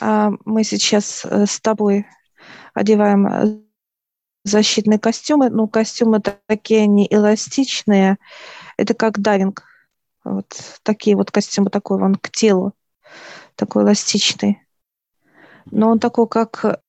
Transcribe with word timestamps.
А 0.00 0.30
мы 0.44 0.64
сейчас 0.64 1.24
э, 1.24 1.46
с 1.46 1.60
тобой 1.60 2.06
одеваем 2.74 3.26
э, 3.26 3.60
защитные 4.44 4.98
костюмы. 4.98 5.50
Ну, 5.50 5.68
костюмы 5.68 6.20
такие, 6.20 6.82
они 6.82 7.06
эластичные. 7.10 8.18
Это 8.76 8.94
как 8.94 9.18
дайвинг. 9.18 9.64
Вот 10.24 10.80
такие 10.82 11.16
вот 11.16 11.30
костюмы, 11.30 11.70
такой 11.70 12.02
он 12.02 12.16
к 12.16 12.30
телу, 12.30 12.72
такой 13.54 13.84
эластичный. 13.84 14.62
Но 15.70 15.90
он 15.90 15.98
такой, 15.98 16.28
как 16.28 16.82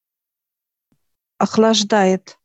охлаждает. 1.38 2.38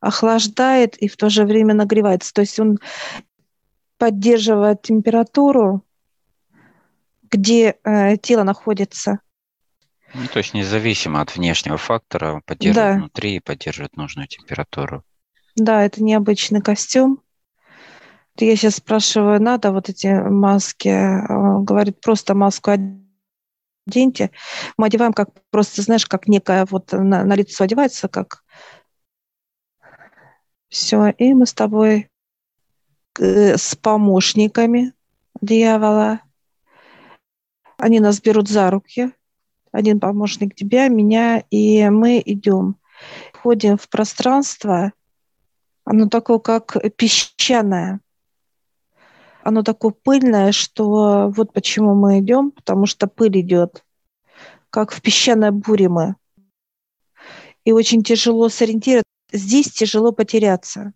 Охлаждает 0.00 0.96
и 0.98 1.08
в 1.08 1.16
то 1.16 1.30
же 1.30 1.44
время 1.44 1.74
нагревается. 1.74 2.32
То 2.32 2.42
есть 2.42 2.58
он 2.60 2.78
поддерживает 3.96 4.82
температуру, 4.82 5.82
где 7.36 7.76
э, 7.84 8.16
тело 8.16 8.42
находится. 8.42 9.20
Ну, 10.14 10.26
то 10.28 10.38
есть 10.38 10.54
независимо 10.54 11.20
от 11.20 11.34
внешнего 11.34 11.76
фактора, 11.76 12.40
поддерживает 12.46 12.94
да. 12.94 12.98
внутри 12.98 13.36
и 13.36 13.40
поддерживает 13.40 13.96
нужную 13.96 14.28
температуру. 14.28 15.02
Да, 15.56 15.84
это 15.84 16.02
необычный 16.02 16.60
костюм. 16.60 17.20
Я 18.36 18.56
сейчас 18.56 18.76
спрашиваю, 18.76 19.40
надо 19.40 19.72
вот 19.72 19.88
эти 19.88 20.06
маски? 20.06 20.88
Он 20.88 21.64
говорит, 21.64 22.00
просто 22.00 22.34
маску 22.34 22.72
оденьте. 23.86 24.30
Мы 24.76 24.86
одеваем 24.86 25.12
как 25.12 25.30
просто, 25.50 25.82
знаешь, 25.82 26.06
как 26.06 26.26
некая 26.26 26.66
вот 26.68 26.92
на, 26.92 27.24
на 27.24 27.34
лицо 27.34 27.64
одевается, 27.64 28.08
как 28.08 28.44
все. 30.68 31.10
И 31.18 31.32
мы 31.34 31.46
с 31.46 31.54
тобой 31.54 32.08
э, 33.18 33.56
с 33.56 33.76
помощниками 33.76 34.92
дьявола. 35.40 36.20
Они 37.84 38.00
нас 38.00 38.18
берут 38.18 38.48
за 38.48 38.70
руки, 38.70 39.12
один 39.70 40.00
помощник 40.00 40.54
тебя, 40.54 40.88
меня, 40.88 41.44
и 41.50 41.86
мы 41.90 42.22
идем. 42.24 42.76
Ходим 43.42 43.76
в 43.76 43.90
пространство, 43.90 44.94
оно 45.84 46.08
такое, 46.08 46.38
как 46.38 46.78
песчаное. 46.96 48.00
Оно 49.42 49.62
такое 49.62 49.90
пыльное, 49.90 50.52
что 50.52 51.28
вот 51.28 51.52
почему 51.52 51.94
мы 51.94 52.20
идем, 52.20 52.52
потому 52.52 52.86
что 52.86 53.06
пыль 53.06 53.38
идет, 53.40 53.84
как 54.70 54.90
в 54.90 55.02
песчаной 55.02 55.50
буре 55.50 55.90
мы. 55.90 56.16
И 57.66 57.72
очень 57.72 58.02
тяжело 58.02 58.48
сориентироваться. 58.48 59.04
Здесь 59.30 59.70
тяжело 59.70 60.10
потеряться. 60.12 60.94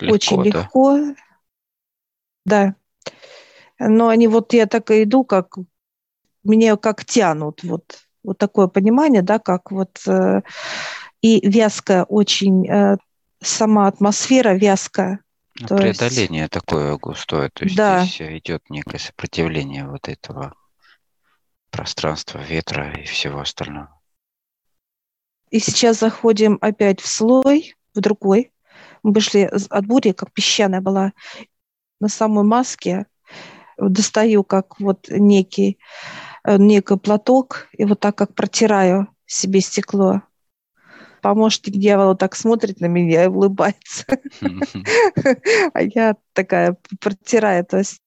Легко, 0.00 0.14
очень 0.14 0.42
легко. 0.42 0.98
Да. 2.44 2.76
Но 3.78 4.08
они 4.08 4.28
вот 4.28 4.52
я 4.52 4.66
так 4.66 4.90
и 4.90 5.02
иду, 5.02 5.24
как 5.24 5.56
мне 6.42 6.76
как 6.76 7.04
тянут, 7.04 7.62
вот, 7.62 8.00
вот 8.22 8.38
такое 8.38 8.68
понимание, 8.68 9.22
да, 9.22 9.38
как 9.38 9.70
вот 9.70 10.00
э, 10.06 10.42
и 11.20 11.46
вязкая 11.46 12.04
очень 12.04 12.68
э, 12.68 12.96
сама 13.42 13.88
атмосфера 13.88 14.54
вязкая. 14.54 15.20
Ну, 15.58 15.68
преодоление 15.68 16.42
есть... 16.42 16.52
такое 16.52 16.96
густое, 16.98 17.50
то 17.50 17.64
есть 17.64 17.76
да. 17.76 18.04
здесь 18.04 18.20
идет 18.20 18.68
некое 18.68 18.98
сопротивление 18.98 19.88
вот 19.88 20.08
этого 20.08 20.54
пространства, 21.70 22.38
ветра 22.38 22.92
и 22.92 23.04
всего 23.04 23.40
остального. 23.40 23.96
И 25.50 25.58
сейчас 25.58 26.00
заходим 26.00 26.58
опять 26.60 27.00
в 27.00 27.06
слой, 27.06 27.76
в 27.94 28.00
другой. 28.00 28.52
Мы 29.02 29.12
вышли 29.12 29.48
от 29.70 29.86
бури, 29.86 30.12
как 30.12 30.32
песчаная 30.32 30.80
была, 30.80 31.12
на 32.00 32.08
самой 32.08 32.44
маске. 32.44 33.06
Достаю 33.78 34.44
как 34.44 34.80
вот 34.80 35.06
некий 35.08 35.78
Э, 36.46 36.58
некий 36.58 36.96
платок 36.96 37.68
и 37.76 37.84
вот 37.84 38.00
так 38.00 38.16
как 38.16 38.34
протираю 38.34 39.08
себе 39.26 39.60
стекло. 39.60 40.22
Помощник 41.20 41.74
дьявола 41.74 42.14
так 42.14 42.36
смотрит 42.36 42.80
на 42.80 42.86
меня 42.86 43.24
и 43.24 43.28
улыбается. 43.28 44.04
А 45.74 45.82
я 45.82 46.14
такая 46.34 46.76
протираю. 47.00 47.64
То 47.64 47.78
есть, 47.78 48.00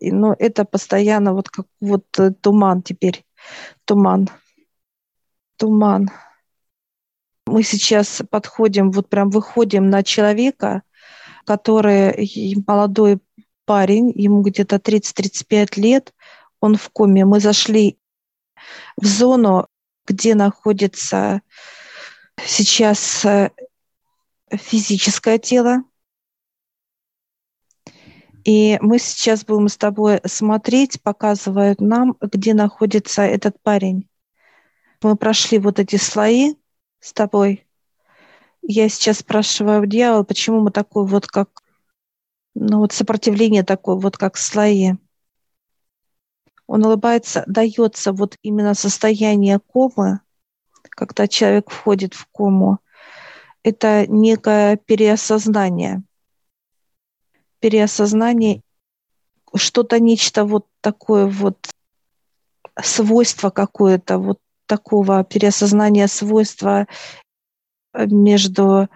ну, 0.00 0.34
это 0.38 0.64
постоянно 0.64 1.34
вот 1.34 1.50
как 1.50 1.66
вот 1.80 2.06
э, 2.18 2.30
туман 2.30 2.82
теперь. 2.82 3.26
Туман. 3.84 4.30
Туман. 5.58 6.08
Мы 7.46 7.62
сейчас 7.62 8.22
подходим, 8.30 8.90
вот 8.90 9.10
прям 9.10 9.28
выходим 9.28 9.90
на 9.90 10.02
человека, 10.02 10.82
который 11.44 12.30
молодой 12.66 13.20
парень, 13.72 14.12
ему 14.14 14.42
где-то 14.42 14.76
30-35 14.76 15.80
лет, 15.80 16.12
он 16.60 16.76
в 16.76 16.90
коме. 16.90 17.24
Мы 17.24 17.40
зашли 17.40 17.98
в 18.98 19.06
зону, 19.06 19.66
где 20.06 20.34
находится 20.34 21.40
сейчас 22.36 23.24
э, 23.24 23.50
физическое 24.50 25.38
тело. 25.38 25.84
И 28.44 28.76
мы 28.82 28.98
сейчас 28.98 29.42
будем 29.46 29.68
с 29.68 29.78
тобой 29.78 30.20
смотреть, 30.26 31.00
показывают 31.00 31.80
нам, 31.80 32.14
где 32.20 32.52
находится 32.52 33.22
этот 33.22 33.56
парень. 33.62 34.06
Мы 35.02 35.16
прошли 35.16 35.58
вот 35.58 35.78
эти 35.78 35.96
слои 35.96 36.56
с 37.00 37.14
тобой. 37.14 37.66
Я 38.60 38.90
сейчас 38.90 39.20
спрашиваю 39.20 39.86
дьявола, 39.86 40.24
почему 40.24 40.60
мы 40.60 40.70
такой 40.70 41.06
вот 41.06 41.26
как, 41.26 41.62
ну 42.54 42.78
вот 42.78 42.92
сопротивление 42.92 43.62
такое 43.62 43.96
вот 43.96 44.16
как 44.16 44.36
слои 44.36 44.92
он 46.72 46.86
улыбается, 46.86 47.44
дается 47.46 48.12
вот 48.12 48.38
именно 48.42 48.72
состояние 48.72 49.58
комы, 49.58 50.20
когда 50.88 51.28
человек 51.28 51.70
входит 51.70 52.14
в 52.14 52.26
кому, 52.32 52.78
это 53.62 54.06
некое 54.06 54.76
переосознание. 54.76 56.02
Переосознание, 57.60 58.62
что-то, 59.54 60.00
нечто 60.00 60.46
вот 60.46 60.66
такое 60.80 61.26
вот, 61.26 61.68
свойство 62.82 63.50
какое-то, 63.50 64.16
вот 64.16 64.40
такого 64.64 65.24
переосознания 65.24 66.06
свойства 66.06 66.86
между 67.92 68.88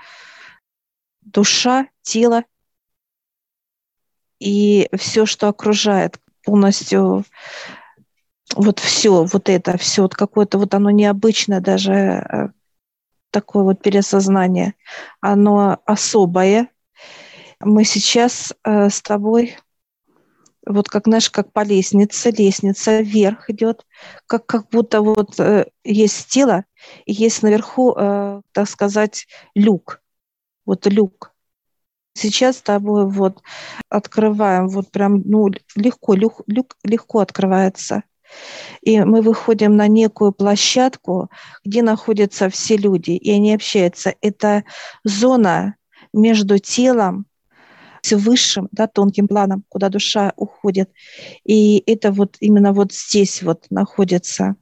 душа, 1.21 1.89
тело 2.01 2.45
и 4.39 4.89
все, 4.97 5.27
что 5.27 5.49
окружает 5.49 6.19
полностью 6.45 7.25
вот 8.55 8.79
все, 8.79 9.25
вот 9.25 9.49
это, 9.49 9.77
все, 9.77 10.03
вот 10.03 10.15
какое-то 10.15 10.59
вот 10.59 10.75
оно 10.75 10.91
необычное 10.91 11.61
даже, 11.61 11.93
э, 11.93 12.49
такое 13.31 13.65
вот 13.65 13.83
пересознание, 13.83 14.75
оно 15.21 15.81
особое. 15.85 16.69
Мы 17.61 17.85
сейчас 17.85 18.55
э, 18.65 18.89
с 18.89 19.03
тобой 19.03 19.57
вот 20.67 20.89
как, 20.89 21.07
знаешь, 21.07 21.31
как 21.31 21.53
по 21.53 21.63
лестнице, 21.63 22.31
лестница 22.31 23.01
вверх 23.01 23.49
идет, 23.51 23.87
как, 24.27 24.47
как 24.47 24.69
будто 24.69 25.01
вот 25.01 25.39
э, 25.39 25.67
есть 25.85 26.27
тело, 26.29 26.65
и 27.05 27.13
есть 27.13 27.43
наверху, 27.43 27.95
э, 27.97 28.43
так 28.53 28.69
сказать, 28.69 29.29
люк. 29.55 30.03
Вот 30.65 30.87
люк. 30.87 31.33
Сейчас 32.17 32.59
с 32.59 32.63
тобой 32.63 33.07
вот 33.07 33.43
открываем, 33.91 34.69
вот 34.69 34.91
прям, 34.91 35.21
ну, 35.25 35.49
легко, 35.75 36.15
люк, 36.15 36.41
люк 36.47 36.77
легко 36.83 37.21
открывается. 37.21 38.05
И 38.81 39.01
мы 39.01 39.21
выходим 39.21 39.77
на 39.77 39.87
некую 39.87 40.33
площадку, 40.33 41.31
где 41.65 41.83
находятся 41.83 42.49
все 42.49 42.77
люди, 42.77 43.11
и 43.11 43.31
они 43.33 43.55
общаются. 43.55 44.15
Это 44.21 44.65
зона 45.05 45.77
между 46.13 46.59
телом, 46.59 47.27
с 48.01 48.13
высшим, 48.17 48.69
да, 48.73 48.87
тонким 48.87 49.29
планом, 49.29 49.65
куда 49.69 49.89
душа 49.89 50.33
уходит. 50.37 50.91
И 51.45 51.83
это 51.87 52.13
вот 52.13 52.37
именно 52.41 52.73
вот 52.73 52.93
здесь 52.93 53.43
вот 53.43 53.67
находится. 53.69 54.57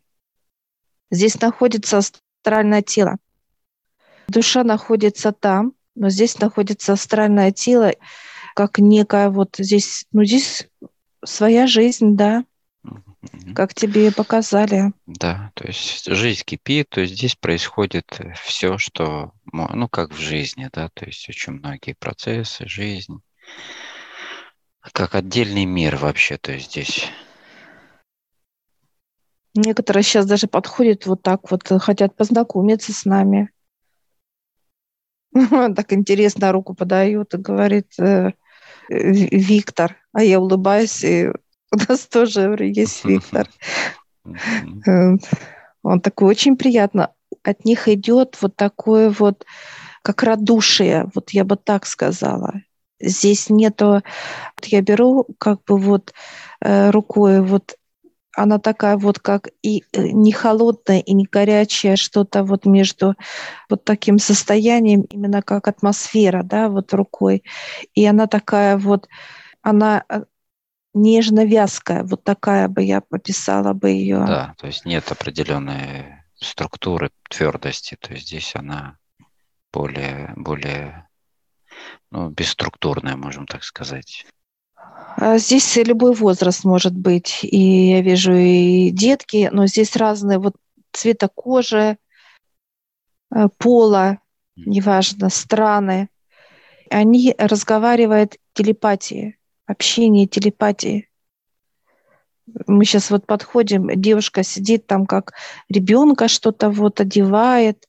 Здесь 1.10 1.40
находится 1.40 1.98
астральное 1.98 2.82
тело. 2.82 3.18
Душа 4.28 4.64
находится 4.64 5.32
там, 5.32 5.74
но 5.94 6.08
здесь 6.08 6.38
находится 6.38 6.92
астральное 6.92 7.52
тело, 7.52 7.92
как 8.54 8.78
некая 8.78 9.30
вот 9.30 9.56
здесь, 9.58 10.06
ну 10.12 10.24
здесь 10.24 10.68
своя 11.24 11.66
жизнь, 11.66 12.16
да, 12.16 12.44
как 13.54 13.74
тебе 13.74 14.12
показали. 14.12 14.92
Да, 15.06 15.50
то 15.54 15.66
есть 15.66 16.06
жизнь 16.06 16.42
кипит, 16.44 16.88
то 16.90 17.00
есть 17.00 17.14
здесь 17.14 17.34
происходит 17.36 18.20
все, 18.42 18.78
что, 18.78 19.32
ну, 19.52 19.88
как 19.88 20.12
в 20.12 20.18
жизни, 20.18 20.68
да, 20.72 20.90
то 20.92 21.06
есть 21.06 21.28
очень 21.28 21.54
многие 21.54 21.94
процессы, 21.94 22.66
жизнь, 22.66 23.20
как 24.80 25.14
отдельный 25.14 25.64
мир 25.64 25.96
вообще, 25.96 26.36
то 26.36 26.52
есть 26.52 26.70
здесь. 26.72 27.08
Некоторые 29.54 30.02
сейчас 30.02 30.26
даже 30.26 30.48
подходят 30.48 31.06
вот 31.06 31.22
так 31.22 31.50
вот, 31.50 31.62
хотят 31.80 32.16
познакомиться 32.16 32.92
с 32.92 33.04
нами. 33.04 33.50
Так 35.76 35.92
интересно 35.92 36.52
руку 36.52 36.74
подают 36.74 37.34
и 37.34 37.38
говорит 37.38 37.92
э, 37.98 38.32
Виктор. 38.88 39.96
А 40.12 40.22
я 40.22 40.40
улыбаюсь, 40.40 41.04
и 41.04 41.28
у 41.72 41.76
нас 41.88 42.06
тоже 42.06 42.56
есть 42.60 43.04
Виктор. 43.04 43.48
Он 45.82 46.00
такой 46.00 46.28
очень 46.28 46.56
приятно. 46.56 47.12
От 47.42 47.64
них 47.64 47.88
идет 47.88 48.38
вот 48.40 48.56
такое 48.56 49.10
вот, 49.10 49.44
как 50.02 50.22
радушие, 50.22 51.10
вот 51.14 51.30
я 51.30 51.44
бы 51.44 51.56
так 51.56 51.84
сказала. 51.84 52.54
Здесь 53.00 53.50
нету, 53.50 54.02
я 54.62 54.80
беру 54.80 55.26
как 55.38 55.62
бы 55.64 55.76
вот 55.76 56.14
э, 56.60 56.90
рукой 56.90 57.42
вот 57.42 57.76
она 58.36 58.58
такая 58.58 58.96
вот 58.96 59.18
как 59.18 59.48
и 59.62 59.84
э, 59.92 60.08
не 60.08 60.32
холодная, 60.32 61.00
и 61.00 61.12
не 61.12 61.24
горячая, 61.24 61.96
что-то 61.96 62.42
вот 62.44 62.66
между 62.66 63.14
вот 63.68 63.84
таким 63.84 64.18
состоянием, 64.18 65.02
именно 65.02 65.42
как 65.42 65.68
атмосфера, 65.68 66.42
да, 66.42 66.68
вот 66.68 66.92
рукой. 66.92 67.44
И 67.94 68.04
она 68.06 68.26
такая 68.26 68.76
вот, 68.76 69.08
она 69.62 70.04
э, 70.08 70.24
нежно-вязкая, 70.94 72.04
вот 72.04 72.24
такая 72.24 72.68
бы 72.68 72.82
я 72.82 73.00
пописала 73.00 73.72
бы 73.72 73.90
ее. 73.90 74.24
Да, 74.26 74.54
то 74.58 74.66
есть 74.66 74.84
нет 74.84 75.10
определенной 75.10 76.24
структуры 76.34 77.10
твердости, 77.28 77.96
то 78.00 78.12
есть 78.12 78.26
здесь 78.26 78.54
она 78.54 78.98
более, 79.72 80.32
более 80.36 81.08
ну, 82.10 82.30
бесструктурная, 82.30 83.16
можем 83.16 83.46
так 83.46 83.64
сказать. 83.64 84.26
А 85.16 85.38
здесь 85.38 85.76
любой 85.76 86.14
возраст 86.14 86.64
может 86.64 86.96
быть. 86.96 87.40
И 87.42 87.90
я 87.90 88.00
вижу 88.00 88.34
и 88.34 88.90
детки, 88.90 89.48
но 89.52 89.66
здесь 89.66 89.96
разные 89.96 90.38
вот 90.38 90.56
цвета 90.92 91.28
кожи, 91.28 91.98
э, 93.34 93.48
пола, 93.58 94.18
неважно, 94.56 95.30
страны. 95.30 96.08
Они 96.90 97.34
разговаривают 97.38 98.36
телепатией, 98.54 99.38
общение 99.66 100.26
телепатии. 100.26 101.08
Мы 102.66 102.84
сейчас 102.84 103.10
вот 103.10 103.26
подходим, 103.26 103.88
девушка 103.94 104.42
сидит 104.42 104.86
там 104.86 105.06
как 105.06 105.32
ребенка 105.68 106.28
что-то 106.28 106.70
вот 106.70 107.00
одевает. 107.00 107.88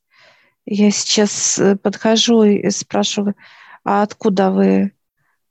Я 0.66 0.92
сейчас 0.92 1.58
э, 1.58 1.76
подхожу 1.76 2.44
и 2.44 2.70
спрашиваю, 2.70 3.36
а 3.84 4.04
откуда 4.04 4.52
вы? 4.52 4.95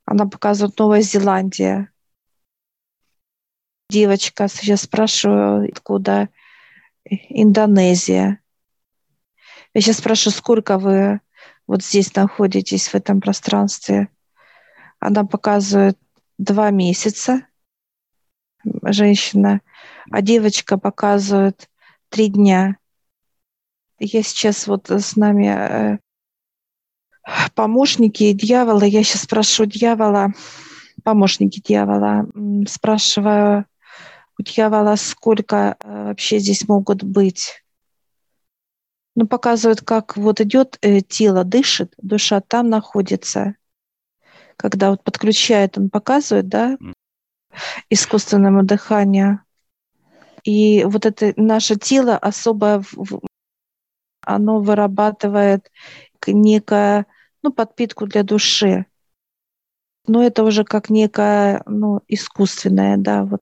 Она 0.05 0.27
показывает 0.27 0.77
Новая 0.77 1.01
Зеландия. 1.01 1.91
Девочка, 3.89 4.47
сейчас 4.47 4.81
спрашиваю, 4.81 5.69
откуда 5.71 6.29
Индонезия. 7.05 8.39
Я 9.73 9.81
сейчас 9.81 9.97
спрашиваю, 9.97 10.37
сколько 10.37 10.77
вы 10.77 11.21
вот 11.67 11.83
здесь 11.83 12.15
находитесь, 12.15 12.87
в 12.87 12.95
этом 12.95 13.19
пространстве. 13.19 14.09
Она 14.99 15.25
показывает 15.25 15.99
два 16.37 16.69
месяца, 16.71 17.47
женщина, 18.83 19.61
а 20.11 20.21
девочка 20.21 20.77
показывает 20.77 21.69
три 22.09 22.29
дня. 22.29 22.77
Я 23.99 24.23
сейчас 24.23 24.67
вот 24.67 24.89
с 24.89 25.15
нами 25.15 25.47
э, 25.47 25.99
помощники 27.53 28.31
дьявола, 28.33 28.83
я 28.83 29.03
сейчас 29.03 29.23
спрошу 29.23 29.65
дьявола, 29.65 30.33
помощники 31.03 31.59
дьявола, 31.59 32.27
спрашиваю 32.67 33.65
у 34.37 34.43
дьявола, 34.43 34.95
сколько 34.95 35.77
э, 35.79 36.05
вообще 36.07 36.39
здесь 36.39 36.67
могут 36.67 37.03
быть. 37.03 37.63
Ну, 39.15 39.27
показывают, 39.27 39.81
как 39.81 40.17
вот 40.17 40.41
идет 40.41 40.77
э, 40.81 40.99
тело, 40.99 41.43
дышит, 41.43 41.93
душа 41.97 42.41
там 42.41 42.69
находится. 42.69 43.55
Когда 44.57 44.91
вот 44.91 45.03
подключает, 45.03 45.77
он 45.77 45.89
показывает, 45.89 46.49
да, 46.49 46.77
искусственному 47.89 48.63
дыханию. 48.63 49.41
И 50.43 50.83
вот 50.83 51.05
это 51.05 51.33
наше 51.37 51.75
тело 51.77 52.17
особо, 52.17 52.83
оно 54.21 54.59
вырабатывает 54.59 55.71
некое 56.27 57.05
ну, 57.45 57.53
подпитку 57.53 58.07
для 58.07 58.23
души. 58.23 58.87
Но 60.07 60.23
это 60.23 60.43
уже 60.43 60.63
как 60.63 60.89
некая, 60.89 61.61
ну, 61.67 62.01
искусственная, 62.07 62.97
да, 62.97 63.23
вот 63.23 63.41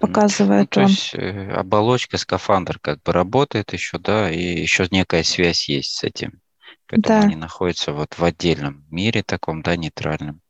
показывает 0.00 0.62
ну, 0.62 0.66
то 0.66 0.80
он. 0.80 0.86
есть 0.86 1.14
э, 1.14 1.50
оболочка, 1.52 2.16
скафандр 2.16 2.78
как 2.80 3.02
бы 3.02 3.12
работает 3.12 3.72
еще, 3.72 3.98
да, 3.98 4.30
и 4.30 4.60
еще 4.60 4.86
некая 4.90 5.22
связь 5.22 5.68
есть 5.68 5.96
с 5.96 6.04
этим. 6.04 6.40
Поэтому 6.86 7.20
да. 7.20 7.26
они 7.26 7.36
находятся 7.36 7.92
вот 7.92 8.18
в 8.18 8.24
отдельном 8.24 8.84
мире 8.90 9.22
таком, 9.22 9.62
да, 9.62 9.76
нейтральном. 9.76 10.40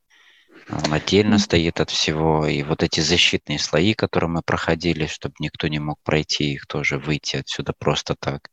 Он 0.71 0.93
отдельно 0.93 1.35
mm. 1.35 1.39
стоит 1.39 1.81
от 1.81 1.91
всего. 1.91 2.47
И 2.47 2.63
вот 2.63 2.83
эти 2.83 3.01
защитные 3.01 3.59
слои, 3.59 3.93
которые 3.93 4.31
мы 4.31 4.43
проходили, 4.43 5.07
чтобы 5.07 5.35
никто 5.39 5.69
не 5.69 5.81
мог 5.81 5.99
пройти 6.03 6.53
их 6.53 6.67
тоже, 6.67 6.99
выйти 6.99 7.37
отсюда 7.37 7.75
просто 7.77 8.15
так 8.19 8.49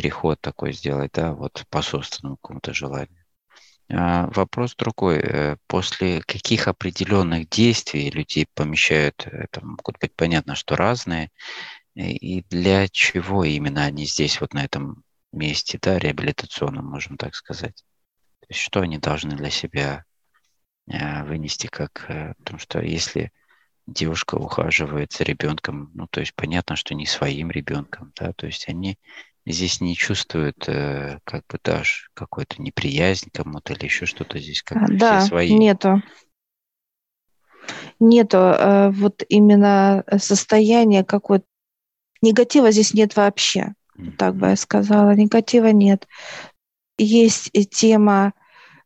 переход 0.00 0.40
такой 0.40 0.72
сделать, 0.72 1.12
да, 1.12 1.34
вот 1.34 1.64
по 1.68 1.82
собственному 1.82 2.38
какому-то 2.38 2.72
желанию. 2.72 3.22
А 3.90 4.28
вопрос 4.28 4.74
другой. 4.74 5.18
Э, 5.18 5.56
после 5.66 6.22
каких 6.22 6.68
определенных 6.68 7.50
действий 7.50 8.10
людей 8.10 8.46
помещают, 8.54 9.26
это 9.26 9.62
могут 9.62 9.98
быть 10.00 10.14
понятно, 10.16 10.54
что 10.54 10.74
разные, 10.74 11.28
и 11.94 12.42
для 12.48 12.88
чего 12.88 13.44
именно 13.44 13.84
они 13.84 14.06
здесь, 14.06 14.40
вот 14.40 14.54
на 14.54 14.64
этом 14.64 15.02
месте, 15.32 15.78
да, 15.82 15.98
реабилитационном, 15.98 16.86
можем 16.86 17.18
так 17.18 17.34
сказать. 17.34 17.84
То 18.40 18.46
есть 18.48 18.60
что 18.60 18.80
они 18.80 18.96
должны 18.96 19.36
для 19.36 19.50
себя 19.50 20.04
э, 20.90 21.24
вынести 21.24 21.66
как... 21.66 22.06
Э, 22.08 22.32
потому 22.38 22.58
что 22.58 22.80
если 22.80 23.32
девушка 23.86 24.36
ухаживает 24.36 25.12
за 25.12 25.24
ребенком, 25.24 25.90
ну, 25.92 26.06
то 26.10 26.20
есть 26.20 26.34
понятно, 26.34 26.76
что 26.76 26.94
не 26.94 27.04
своим 27.04 27.50
ребенком, 27.50 28.12
да, 28.16 28.32
то 28.32 28.46
есть 28.46 28.66
они 28.66 28.98
здесь 29.52 29.80
не 29.80 29.96
чувствуют 29.96 30.68
э, 30.68 31.18
как 31.24 31.44
бы 31.48 31.58
даже 31.62 32.08
какой-то 32.14 32.60
неприязнь 32.60 33.30
кому-то 33.32 33.72
или 33.72 33.84
еще 33.84 34.06
что-то 34.06 34.38
здесь 34.38 34.62
как 34.62 34.86
бы 34.86 34.96
да, 34.96 35.20
все 35.20 35.28
свои. 35.28 35.52
нету. 35.52 36.02
Нету 37.98 38.38
э, 38.38 38.90
вот 38.90 39.22
именно 39.28 40.04
состояния 40.18 41.04
какой-то. 41.04 41.44
Негатива 42.22 42.70
здесь 42.70 42.92
нет 42.92 43.16
вообще, 43.16 43.74
mm-hmm. 43.96 44.16
так 44.16 44.36
бы 44.36 44.48
я 44.48 44.56
сказала. 44.56 45.14
Негатива 45.14 45.68
нет. 45.68 46.06
Есть 46.98 47.50
тема 47.70 48.34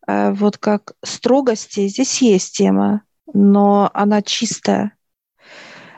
э, 0.06 0.32
вот 0.32 0.58
как 0.58 0.94
строгости, 1.05 1.88
здесь 1.88 2.22
есть 2.22 2.56
тема, 2.56 3.02
но 3.32 3.90
она 3.93 4.22
чистая 4.22 4.96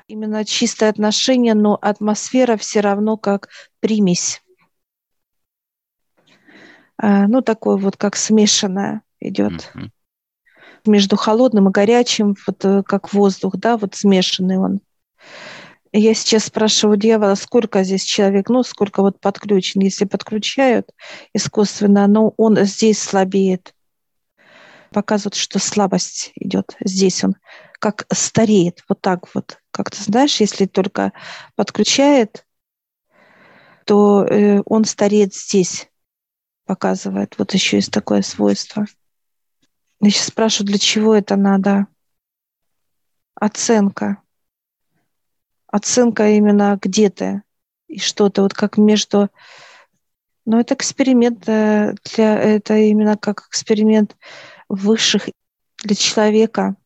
именно 0.09 0.45
чистое 0.45 0.91
отношение, 0.91 1.55
но 1.55 1.79
атмосфера 1.81 2.57
все 2.57 2.81
равно 2.81 3.17
как 3.17 3.49
примесь. 3.81 4.43
А, 6.99 7.27
ну, 7.27 7.43
такой 7.43 7.79
вот 7.79 7.97
как 7.97 8.17
смешанная 8.17 9.03
идет. 9.21 9.71
Mm-hmm. 9.75 9.91
Между 10.87 11.17
холодным 11.17 11.69
и 11.69 11.73
горячим, 11.73 12.37
вот 12.47 12.65
э, 12.65 12.83
как 12.85 13.13
воздух, 13.13 13.57
да, 13.57 13.77
вот 13.77 13.95
смешанный 13.95 14.59
он. 14.59 14.81
Я 15.93 16.15
сейчас 16.15 16.45
спрашиваю 16.45 16.97
дьявола, 16.97 17.35
сколько 17.35 17.83
здесь 17.83 18.05
человек, 18.05 18.49
ну, 18.49 18.63
сколько 18.63 19.03
вот 19.03 19.21
подключен. 19.21 19.81
Если 19.81 20.05
подключают 20.05 20.91
искусственно, 21.33 22.07
но 22.07 22.35
он 22.37 22.57
здесь 22.65 23.01
слабеет. 23.01 23.75
Показывает, 24.93 25.35
что 25.35 25.59
слабость 25.59 26.33
идет. 26.37 26.77
Здесь 26.85 27.25
он 27.25 27.35
как 27.79 28.07
стареет, 28.13 28.85
вот 28.89 29.01
так 29.01 29.35
вот. 29.35 29.59
Как 29.71 29.91
ты 29.91 30.03
знаешь, 30.03 30.41
если 30.41 30.67
только 30.67 31.13
подключает, 31.55 32.47
то 33.85 34.25
э, 34.25 34.63
он 34.65 34.85
стареет 34.85 35.35
здесь 35.35 35.89
показывает. 36.67 37.37
Вот 37.39 37.55
еще 37.55 37.77
есть 37.77 37.93
такое 37.93 38.23
свойство. 38.23 38.87
Я 40.01 40.11
сейчас 40.11 40.27
спрашиваю, 40.27 40.67
для 40.67 40.79
чего 40.79 41.15
это 41.15 41.37
надо? 41.37 41.87
Оценка. 43.35 44.23
Оценка 45.69 46.29
именно 46.31 46.79
где 46.81 47.09
то 47.11 47.43
и 47.89 47.99
что-то, 47.99 48.43
вот 48.43 48.55
как 48.55 48.77
между... 48.79 49.31
Но 50.45 50.61
это 50.61 50.75
эксперимент 50.75 51.49
э, 51.49 51.95
для... 52.05 52.39
Это 52.39 52.77
именно 52.77 53.17
как 53.17 53.47
эксперимент 53.49 54.17
высших 54.69 55.29
для 55.83 55.97
человека. 55.97 56.77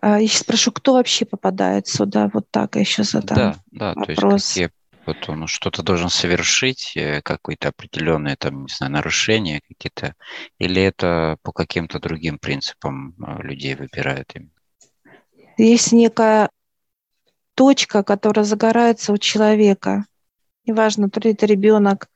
А, 0.00 0.20
я 0.20 0.26
сейчас 0.26 0.40
спрошу, 0.40 0.72
кто 0.72 0.94
вообще 0.94 1.24
попадает 1.24 1.86
сюда? 1.86 2.28
Вот 2.32 2.46
так 2.50 2.74
я 2.74 2.80
еще 2.80 3.04
задам 3.04 3.36
да, 3.36 3.56
да, 3.70 3.94
вопрос. 3.94 4.16
То 4.16 4.32
есть 4.32 4.48
какие 4.54 4.81
вот 5.06 5.28
он 5.28 5.46
что-то 5.46 5.82
должен 5.82 6.08
совершить, 6.08 6.96
э, 6.96 7.20
какое-то 7.22 7.68
определенное 7.68 8.36
там, 8.36 8.62
не 8.62 8.72
знаю, 8.72 8.92
нарушение 8.92 9.60
какие-то, 9.60 10.14
или 10.58 10.82
это 10.82 11.36
по 11.42 11.52
каким-то 11.52 11.98
другим 11.98 12.38
принципам 12.38 13.14
э, 13.18 13.42
людей 13.42 13.74
выбирают 13.74 14.34
им? 14.34 14.50
Есть 15.58 15.92
некая 15.92 16.50
точка, 17.54 18.02
которая 18.02 18.44
загорается 18.44 19.12
у 19.12 19.18
человека. 19.18 20.06
Неважно, 20.64 21.10
то 21.10 21.20
ли 21.20 21.32
это 21.32 21.46
ребенок, 21.46 22.08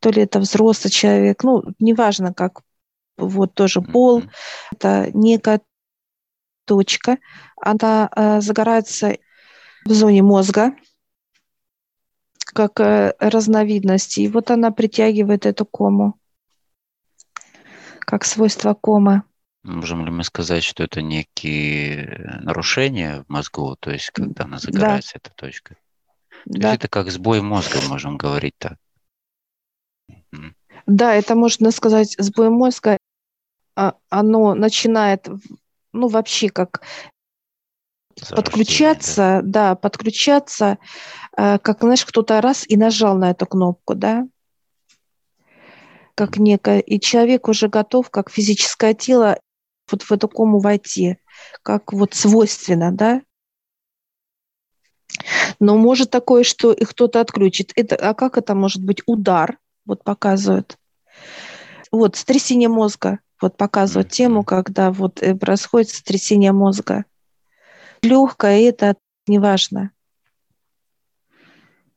то 0.00 0.10
ли 0.10 0.22
это 0.22 0.40
взрослый 0.40 0.90
человек, 0.90 1.44
ну, 1.44 1.62
неважно, 1.78 2.32
как 2.32 2.62
вот 3.16 3.54
тоже 3.54 3.82
пол, 3.82 4.20
mm-hmm. 4.20 4.30
это 4.72 5.10
некая 5.12 5.60
точка, 6.64 7.18
она 7.60 8.08
э, 8.14 8.40
загорается 8.40 9.18
в 9.84 9.92
зоне 9.92 10.22
мозга, 10.22 10.72
как 12.52 12.80
э, 12.80 13.14
разновидность. 13.18 14.18
И 14.18 14.28
вот 14.28 14.50
она 14.50 14.70
притягивает 14.70 15.46
эту 15.46 15.64
кому, 15.64 16.14
как 18.00 18.24
свойство 18.24 18.74
комы. 18.74 19.22
Можем 19.62 20.04
ли 20.04 20.10
мы 20.10 20.24
сказать, 20.24 20.64
что 20.64 20.82
это 20.82 21.02
некие 21.02 22.40
нарушения 22.42 23.22
в 23.22 23.28
мозгу, 23.28 23.76
то 23.78 23.90
есть 23.90 24.10
когда 24.10 24.44
она 24.44 24.58
загорается, 24.58 25.14
да. 25.14 25.20
эта 25.22 25.34
точка? 25.34 25.74
То 25.74 26.60
да. 26.60 26.68
есть 26.70 26.80
это 26.80 26.88
как 26.88 27.10
сбой 27.10 27.42
мозга, 27.42 27.78
можем 27.88 28.16
говорить 28.16 28.54
так. 28.58 28.78
Да, 30.86 31.14
это 31.14 31.34
можно 31.34 31.70
сказать 31.70 32.16
сбой 32.18 32.48
мозга. 32.48 32.96
А, 33.76 33.94
оно 34.08 34.54
начинает, 34.54 35.28
ну 35.92 36.08
вообще 36.08 36.48
как 36.48 36.82
подключаться, 38.30 39.40
да? 39.42 39.70
да, 39.70 39.74
подключаться, 39.76 40.64
э, 40.72 41.19
как, 41.58 41.80
знаешь, 41.80 42.04
кто-то 42.04 42.40
раз 42.40 42.64
и 42.68 42.76
нажал 42.76 43.16
на 43.16 43.30
эту 43.30 43.46
кнопку, 43.46 43.94
да, 43.94 44.26
как 46.14 46.36
некое, 46.36 46.80
и 46.80 47.00
человек 47.00 47.48
уже 47.48 47.68
готов, 47.68 48.10
как 48.10 48.30
физическое 48.30 48.92
тело, 48.94 49.40
вот 49.90 50.02
в 50.02 50.12
эту 50.12 50.28
кому 50.28 50.58
войти, 50.58 51.16
как 51.62 51.92
вот 51.92 52.14
свойственно, 52.14 52.92
да. 52.92 53.22
Но 55.58 55.76
может 55.76 56.10
такое, 56.10 56.44
что 56.44 56.72
и 56.72 56.84
кто-то 56.84 57.20
отключит. 57.20 57.72
Это, 57.74 57.96
а 57.96 58.14
как 58.14 58.38
это 58.38 58.54
может 58.54 58.84
быть? 58.84 59.02
Удар, 59.06 59.58
вот 59.84 60.04
показывают. 60.04 60.76
Вот, 61.90 62.16
сотрясение 62.16 62.68
мозга, 62.68 63.18
вот 63.40 63.56
показывают 63.56 64.10
тему, 64.10 64.44
когда 64.44 64.92
вот 64.92 65.22
э, 65.22 65.34
происходит 65.34 65.88
сотрясение 65.88 66.52
мозга. 66.52 67.04
Легкое 68.02 68.68
это 68.68 68.96
неважно. 69.26 69.90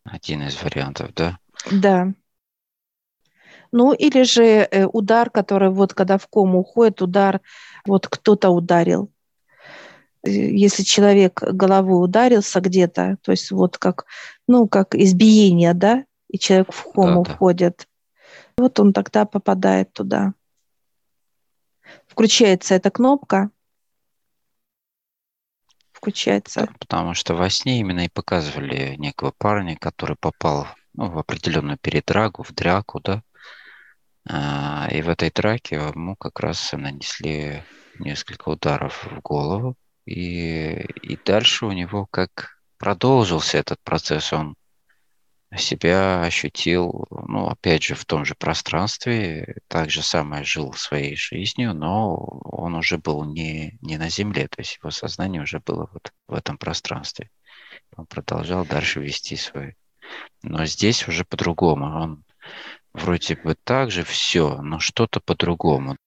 Один 0.06 0.44
из 0.44 0.62
вариантов, 0.62 1.14
да? 1.16 1.38
Да. 1.72 2.14
Ну, 3.72 3.94
или 3.94 4.24
же 4.24 4.44
э, 4.44 4.86
удар, 4.86 5.30
который 5.30 5.70
вот 5.70 5.94
когда 5.94 6.18
в 6.18 6.28
кому 6.28 6.60
уходит, 6.60 7.02
удар 7.02 7.42
вот 7.86 8.08
кто-то 8.08 8.50
ударил. 8.50 9.12
Э, 10.24 10.30
если 10.30 10.84
человек 10.84 11.42
головой 11.42 12.04
ударился 12.04 12.62
где-то, 12.62 13.18
то 13.22 13.32
есть 13.32 13.52
вот 13.52 13.78
как, 13.78 14.06
ну, 14.48 14.68
как 14.68 14.94
избиение, 14.94 15.74
да, 15.74 16.06
и 16.30 16.38
человек 16.38 16.72
в 16.72 16.92
кому 16.92 17.24
да, 17.24 17.34
входит, 17.34 17.88
да. 18.58 18.64
вот 18.64 18.80
он 18.80 18.94
тогда 18.94 19.26
попадает 19.26 19.92
туда. 19.94 20.34
Включается 22.08 22.76
эта 22.76 22.92
кнопка, 22.92 23.50
включается. 26.04 26.66
Да, 26.66 26.74
потому 26.80 27.14
что 27.14 27.34
во 27.34 27.50
сне 27.50 27.80
именно 27.80 28.06
и 28.06 28.10
показывали 28.10 28.96
некого 28.98 29.32
парня, 29.32 29.78
который 29.78 30.18
попал 30.20 30.68
ну, 30.94 31.10
в 31.10 31.18
определенную 31.18 31.78
передрагу, 31.78 32.44
в 32.44 32.54
дряку, 32.54 33.00
да, 33.00 33.24
а, 34.28 34.88
и 34.92 35.02
в 35.02 35.10
этой 35.10 35.32
драке 35.32 35.76
ему 35.76 36.16
как 36.16 36.40
раз 36.40 36.74
нанесли 36.74 37.64
несколько 38.00 38.50
ударов 38.50 39.06
в 39.06 39.22
голову. 39.22 39.76
И, 40.06 40.74
и 41.02 41.18
дальше 41.24 41.66
у 41.66 41.72
него 41.72 42.06
как 42.12 42.58
продолжился 42.78 43.58
этот 43.58 43.80
процесс. 43.84 44.34
Он 44.34 44.56
себя 45.58 46.22
ощутил, 46.24 47.06
ну, 47.10 47.48
опять 47.48 47.84
же, 47.84 47.96
в 47.96 48.06
том 48.06 48.26
же 48.26 48.36
пространстве, 48.36 49.58
так 49.68 49.90
же 49.90 50.02
самое 50.02 50.44
жил 50.44 50.74
своей 50.74 51.16
жизнью, 51.16 51.74
но 51.74 52.16
он 52.16 52.76
уже 52.76 52.98
был 52.98 53.24
не, 53.26 53.78
не 53.82 53.98
на 53.98 54.10
Земле, 54.10 54.48
то 54.48 54.62
есть 54.62 54.78
его 54.82 54.92
сознание 54.92 55.42
уже 55.42 55.60
было 55.60 55.90
вот 55.94 56.12
в 56.28 56.34
этом 56.34 56.58
пространстве. 56.58 57.30
Он 57.96 58.06
продолжал 58.06 58.66
дальше 58.66 59.00
вести 59.00 59.36
свой. 59.36 59.76
Но 60.42 60.66
здесь 60.66 61.08
уже 61.08 61.26
по-другому. 61.26 61.86
Он 61.86 62.24
вроде 62.94 63.36
бы 63.36 63.56
так 63.56 63.92
же 63.92 64.04
все, 64.04 64.62
но 64.62 64.80
что-то 64.80 65.20
по-другому. 65.20 65.98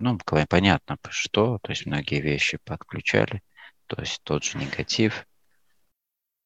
Ну, 0.00 0.18
понятно, 0.48 0.98
что, 1.08 1.58
то 1.62 1.70
есть 1.70 1.86
многие 1.86 2.20
вещи 2.20 2.58
подключали, 2.64 3.42
то 3.86 4.00
есть 4.00 4.20
тот 4.24 4.42
же 4.44 4.58
негатив. 4.58 5.27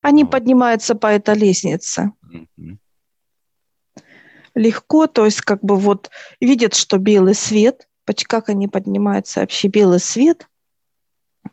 Они 0.03 0.25
поднимаются 0.25 0.95
по 0.95 1.07
этой 1.07 1.37
лестнице. 1.37 2.13
Mm-hmm. 2.31 2.77
Легко, 4.55 5.07
то 5.07 5.25
есть 5.25 5.41
как 5.41 5.63
бы 5.63 5.77
вот 5.77 6.11
видят, 6.41 6.75
что 6.75 6.99
белый 6.99 7.35
свет, 7.35 7.89
как 8.29 8.51
они 8.51 8.69
поднимаются 8.69 9.41
вообще 9.41 9.69
белый 9.69 10.01
свет, 10.01 10.49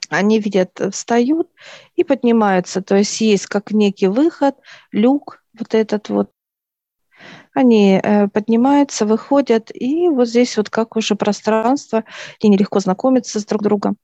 они 0.09 0.39
видят, 0.39 0.79
э, 0.81 0.91
встают 0.91 1.49
и 1.95 2.03
поднимаются, 2.03 2.81
то 2.81 2.95
есть 2.95 3.21
есть 3.21 3.45
как 3.47 3.71
некий 3.71 4.07
выход, 4.07 4.55
люк, 4.91 5.43
вот 5.57 5.73
этот 5.73 6.09
вот, 6.09 6.31
они 7.53 7.99
э, 8.01 8.27
поднимаются, 8.27 9.05
выходят, 9.05 9.71
и 9.73 10.09
вот 10.09 10.27
здесь 10.27 10.57
вот 10.57 10.69
как 10.69 10.95
уже 10.95 11.15
пространство, 11.15 12.03
где 12.39 12.49
нелегко 12.49 12.79
знакомиться 12.79 13.39
с 13.39 13.45
друг 13.45 13.61
другом. 13.61 13.97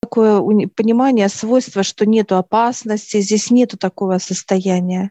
Такое 0.00 0.40
понимание, 0.68 1.28
свойство, 1.28 1.82
что 1.82 2.06
нету 2.06 2.36
опасности, 2.36 3.20
здесь 3.20 3.50
нету 3.50 3.76
такого 3.76 4.18
состояния. 4.18 5.10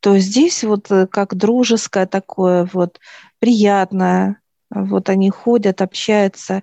То 0.00 0.18
здесь 0.18 0.64
вот 0.64 0.90
э, 0.90 1.06
как 1.06 1.34
дружеское 1.34 2.06
такое, 2.06 2.68
вот 2.72 2.98
приятное, 3.38 4.40
вот 4.70 5.10
они 5.10 5.28
ходят, 5.30 5.82
общаются. 5.82 6.62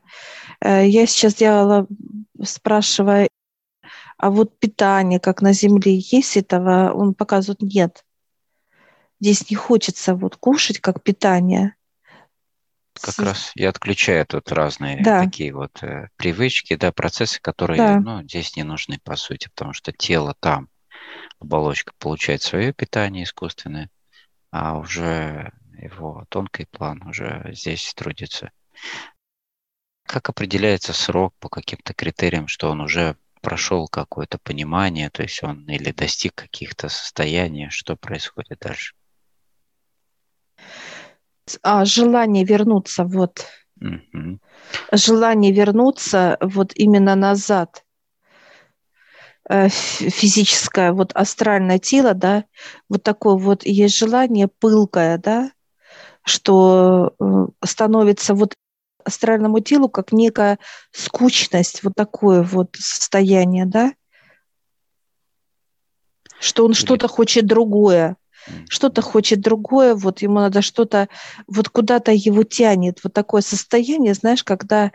Э, 0.60 0.88
я 0.88 1.06
сейчас 1.06 1.36
делала, 1.36 1.88
спрашивая, 2.44 3.30
а 4.18 4.32
вот 4.32 4.58
питание, 4.58 5.20
как 5.20 5.42
на 5.42 5.54
Земле, 5.54 5.96
есть 5.98 6.38
этого? 6.38 6.92
Он 6.94 7.14
показывает, 7.14 7.62
нет. 7.62 8.04
Здесь 9.20 9.50
не 9.50 9.56
хочется 9.56 10.16
вот 10.16 10.38
кушать 10.38 10.80
как 10.80 11.04
питание. 11.04 11.76
Как 13.00 13.14
С... 13.16 13.20
раз 13.20 13.52
и 13.56 13.64
отключает 13.64 14.34
вот 14.34 14.52
разные 14.52 15.02
да. 15.04 15.24
такие 15.24 15.54
вот 15.54 15.84
э, 15.84 16.10
привычки, 16.18 16.76
да, 16.76 16.92
процессы, 16.92 17.40
которые 17.42 17.78
да. 17.78 18.00
ну, 18.00 18.24
здесь 18.24 18.56
не 18.56 18.64
нужны 18.64 19.00
по 19.04 19.16
сути, 19.16 19.50
потому 19.50 19.74
что 19.74 19.92
тело 19.92 20.36
там, 20.40 20.70
оболочка 21.40 21.94
получает 22.00 22.42
свое 22.42 22.74
питание 22.74 23.24
искусственное, 23.24 23.90
а 24.52 24.78
уже 24.78 25.52
его 25.78 26.26
тонкий 26.30 26.66
план 26.66 27.02
уже 27.08 27.50
здесь 27.54 27.94
трудится. 27.94 28.52
Как 30.06 30.30
определяется 30.30 30.94
срок 30.94 31.34
по 31.40 31.50
каким-то 31.50 31.94
критериям, 31.94 32.48
что 32.48 32.70
он 32.70 32.82
уже 32.82 33.18
прошел 33.42 33.88
какое-то 33.88 34.38
понимание, 34.40 35.10
то 35.10 35.22
есть 35.24 35.44
он 35.44 35.66
или 35.70 35.92
достиг 35.92 36.34
каких-то 36.36 36.90
состояний, 36.90 37.70
что 37.70 37.96
происходит 37.96 38.60
дальше? 38.60 38.96
А, 41.62 41.86
желание 41.86 42.44
вернуться, 42.44 43.04
вот, 43.04 43.46
угу. 43.80 44.40
желание 44.92 45.52
вернуться 45.52 46.38
вот 46.42 46.72
именно 46.76 47.16
назад, 47.16 47.84
э, 49.50 49.70
физическое, 49.70 50.92
вот 50.92 51.14
астральное 51.14 51.80
тело, 51.80 52.14
да, 52.14 52.46
вот 52.90 53.04
такое 53.04 53.36
вот 53.36 53.66
есть 53.66 53.98
желание 53.98 54.48
пылкое, 54.48 55.18
да, 55.18 55.52
что 56.24 57.14
э, 57.20 57.48
становится 57.66 58.34
вот 58.34 58.54
астральному 59.04 59.62
телу 59.62 59.88
как 59.90 60.12
некая 60.12 60.60
скучность, 60.92 61.84
вот 61.84 61.94
такое 61.96 62.44
вот 62.44 62.76
состояние, 62.78 63.66
да, 63.66 63.94
что 66.40 66.66
он 66.66 66.74
что-то 66.74 67.08
хочет 67.08 67.46
другое 67.46 68.18
что-то 68.70 69.02
хочет 69.02 69.42
другое, 69.42 69.96
вот 69.96 70.22
ему 70.22 70.36
надо 70.36 70.62
что-то, 70.62 71.10
вот 71.48 71.70
куда-то 71.70 72.12
его 72.12 72.44
тянет. 72.44 73.00
Вот 73.04 73.14
такое 73.14 73.42
состояние, 73.42 74.14
знаешь, 74.14 74.44
когда 74.44 74.92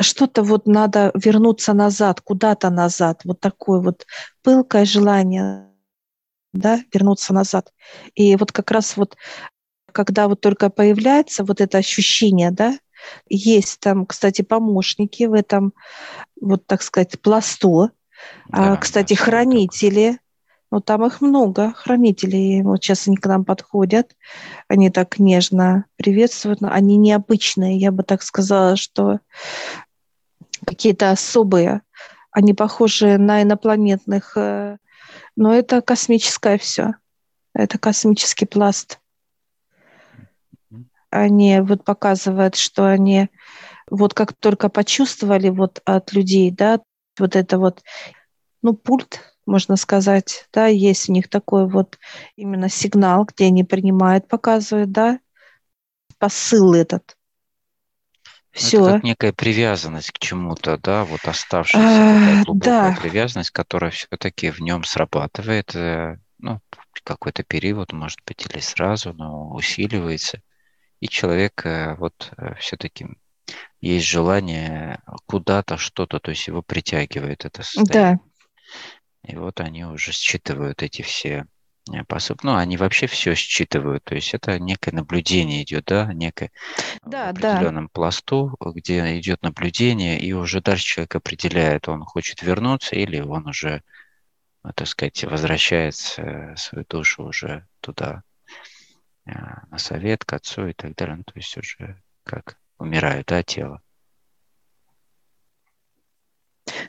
что-то 0.00 0.42
вот 0.42 0.66
надо 0.66 1.10
вернуться 1.14 1.72
назад, 1.72 2.20
куда-то 2.20 2.70
назад. 2.70 3.22
Вот 3.24 3.40
такое 3.40 3.80
вот 3.80 4.06
пылкое 4.42 4.84
желание, 4.84 5.66
да, 6.52 6.80
вернуться 6.92 7.32
назад. 7.32 7.72
И 8.14 8.36
вот 8.36 8.52
как 8.52 8.70
раз 8.70 8.96
вот 8.96 9.16
когда 9.92 10.28
вот 10.28 10.42
только 10.42 10.68
появляется 10.68 11.42
вот 11.42 11.60
это 11.62 11.78
ощущение, 11.78 12.50
да, 12.50 12.78
есть 13.28 13.80
там, 13.80 14.04
кстати, 14.04 14.42
помощники 14.42 15.24
в 15.24 15.32
этом, 15.32 15.72
вот 16.40 16.66
так 16.66 16.82
сказать, 16.82 17.20
пласту, 17.20 17.90
а, 18.50 18.70
да, 18.70 18.76
кстати, 18.76 19.14
хранители, 19.14 20.18
ну, 20.70 20.80
там 20.80 21.04
их 21.06 21.20
много, 21.20 21.72
хранителей. 21.72 22.62
Вот 22.62 22.82
сейчас 22.82 23.06
они 23.06 23.16
к 23.16 23.26
нам 23.26 23.44
подходят, 23.44 24.16
они 24.68 24.90
так 24.90 25.18
нежно 25.18 25.86
приветствуют, 25.96 26.60
но 26.60 26.70
они 26.70 26.96
необычные. 26.96 27.78
Я 27.78 27.92
бы 27.92 28.02
так 28.02 28.22
сказала, 28.22 28.76
что 28.76 29.20
какие-то 30.66 31.10
особые. 31.10 31.82
Они 32.30 32.52
похожи 32.52 33.16
на 33.16 33.42
инопланетных, 33.42 34.36
э, 34.36 34.78
но 35.36 35.54
это 35.54 35.80
космическое 35.80 36.58
все. 36.58 36.94
Это 37.54 37.78
космический 37.78 38.46
пласт. 38.46 39.00
Они 41.10 41.60
вот 41.60 41.84
показывают, 41.84 42.56
что 42.56 42.86
они 42.86 43.30
вот 43.88 44.12
как 44.14 44.34
только 44.34 44.68
почувствовали 44.68 45.48
вот 45.48 45.80
от 45.84 46.12
людей, 46.12 46.50
да, 46.50 46.80
вот 47.18 47.36
это 47.36 47.58
вот, 47.58 47.82
ну, 48.62 48.74
пульт 48.74 49.35
можно 49.46 49.76
сказать, 49.76 50.48
да, 50.52 50.66
есть 50.66 51.08
у 51.08 51.12
них 51.12 51.28
такой 51.28 51.68
вот 51.68 51.98
именно 52.36 52.68
сигнал, 52.68 53.24
где 53.24 53.46
они 53.46 53.64
принимают, 53.64 54.28
показывают, 54.28 54.90
да, 54.92 55.20
посыл 56.18 56.74
этот. 56.74 57.16
Все. 58.50 58.78
Ну, 58.78 58.86
это 58.86 58.94
как 58.94 59.04
некая 59.04 59.32
привязанность 59.32 60.12
к 60.12 60.18
чему-то, 60.18 60.78
да, 60.78 61.04
вот 61.04 61.20
оставшаяся 61.24 62.40
а, 62.40 62.44
глубокая 62.44 62.94
да. 62.94 63.00
привязанность, 63.00 63.50
которая 63.50 63.90
все-таки 63.90 64.50
в 64.50 64.60
нем 64.60 64.82
срабатывает, 64.82 65.74
э, 65.76 66.18
ну, 66.38 66.60
какой-то 67.04 67.42
период, 67.44 67.92
может 67.92 68.18
быть, 68.26 68.46
или 68.46 68.60
сразу, 68.60 69.12
но 69.12 69.50
усиливается. 69.52 70.40
И 71.00 71.08
человек 71.08 71.66
э, 71.66 71.94
вот 71.96 72.32
э, 72.38 72.54
все-таки 72.58 73.06
есть 73.80 74.06
желание 74.06 75.00
куда-то 75.26 75.76
что-то, 75.76 76.18
то 76.18 76.30
есть 76.30 76.46
его 76.46 76.62
притягивает 76.62 77.44
это 77.44 77.62
состояние. 77.62 78.18
Да. 78.18 78.20
И 79.26 79.36
вот 79.36 79.60
они 79.60 79.84
уже 79.84 80.12
считывают 80.12 80.82
эти 80.82 81.02
все 81.02 81.46
Э, 81.92 82.04
посып. 82.04 82.42
Ну, 82.42 82.56
они 82.56 82.76
вообще 82.76 83.06
все 83.06 83.34
считывают. 83.34 84.04
То 84.04 84.14
есть 84.14 84.34
это 84.34 84.58
некое 84.58 84.92
наблюдение 84.92 85.62
идет, 85.62 85.84
да, 85.86 86.12
некое 86.12 86.50
да, 87.04 87.26
в 87.26 87.30
определенном 87.30 87.84
да. 87.86 87.90
пласту, 87.92 88.56
где 88.60 89.18
идет 89.18 89.42
наблюдение, 89.42 90.18
и 90.18 90.32
уже 90.32 90.60
дальше 90.60 90.84
человек 90.84 91.16
определяет, 91.16 91.88
он 91.88 92.02
хочет 92.04 92.42
вернуться 92.42 92.96
или 92.96 93.20
он 93.20 93.46
уже, 93.48 93.82
ну, 94.64 94.72
так 94.74 94.88
сказать, 94.88 95.22
возвращается 95.24 96.54
свою 96.56 96.84
душу 96.88 97.24
уже 97.24 97.66
туда, 97.80 98.22
э, 99.26 99.32
на 99.70 99.78
совет, 99.78 100.24
к 100.24 100.32
отцу 100.32 100.68
и 100.68 100.72
так 100.72 100.94
далее. 100.96 101.16
Ну, 101.16 101.24
то 101.24 101.32
есть 101.36 101.56
уже 101.56 102.02
как 102.24 102.58
умирает, 102.78 103.26
да, 103.26 103.42
тело. 103.44 103.80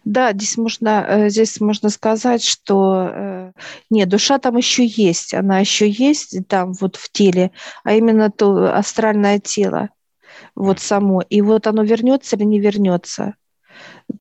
Да, 0.07 0.31
здесь 0.31 0.55
можно, 0.55 1.05
э, 1.05 1.29
здесь 1.29 1.59
можно 1.59 1.89
сказать, 1.89 2.41
что 2.41 3.09
э, 3.11 3.51
нет, 3.89 4.07
душа 4.07 4.39
там 4.39 4.55
еще 4.55 4.85
есть, 4.85 5.33
она 5.33 5.59
еще 5.59 5.89
есть 5.89 6.47
там 6.47 6.71
вот 6.71 6.95
в 6.95 7.11
теле, 7.11 7.51
а 7.83 7.93
именно 7.93 8.31
то 8.31 8.73
астральное 8.73 9.39
тело, 9.39 9.89
вот 10.55 10.79
само. 10.79 11.23
И 11.29 11.41
вот 11.41 11.67
оно 11.67 11.83
вернется 11.83 12.37
или 12.37 12.45
не 12.45 12.61
вернется. 12.61 13.35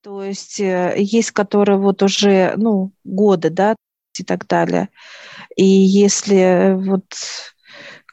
То 0.02 0.24
есть 0.24 0.58
э, 0.58 0.96
есть, 0.98 1.30
которые 1.30 1.78
вот 1.78 2.02
уже, 2.02 2.54
ну, 2.56 2.90
годы, 3.04 3.50
да, 3.50 3.76
и 4.18 4.24
так 4.24 4.48
далее. 4.48 4.88
И 5.54 5.64
если 5.64 6.74
вот 6.74 7.04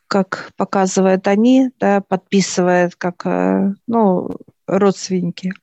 как 0.05 0.51
показывают 0.57 1.27
они, 1.27 1.71
да, 1.79 2.01
подписывают 2.01 2.95
как, 2.97 3.25
ну, 3.87 4.29
родственники, 4.67 5.53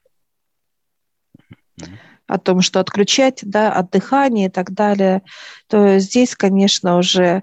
о 2.26 2.38
том, 2.38 2.60
что 2.60 2.80
отключать, 2.80 3.40
да, 3.42 3.72
от 3.72 3.90
дыхания 3.90 4.46
и 4.46 4.50
так 4.50 4.72
далее, 4.72 5.22
то 5.66 5.98
здесь, 5.98 6.36
конечно, 6.36 6.96
уже, 6.96 7.42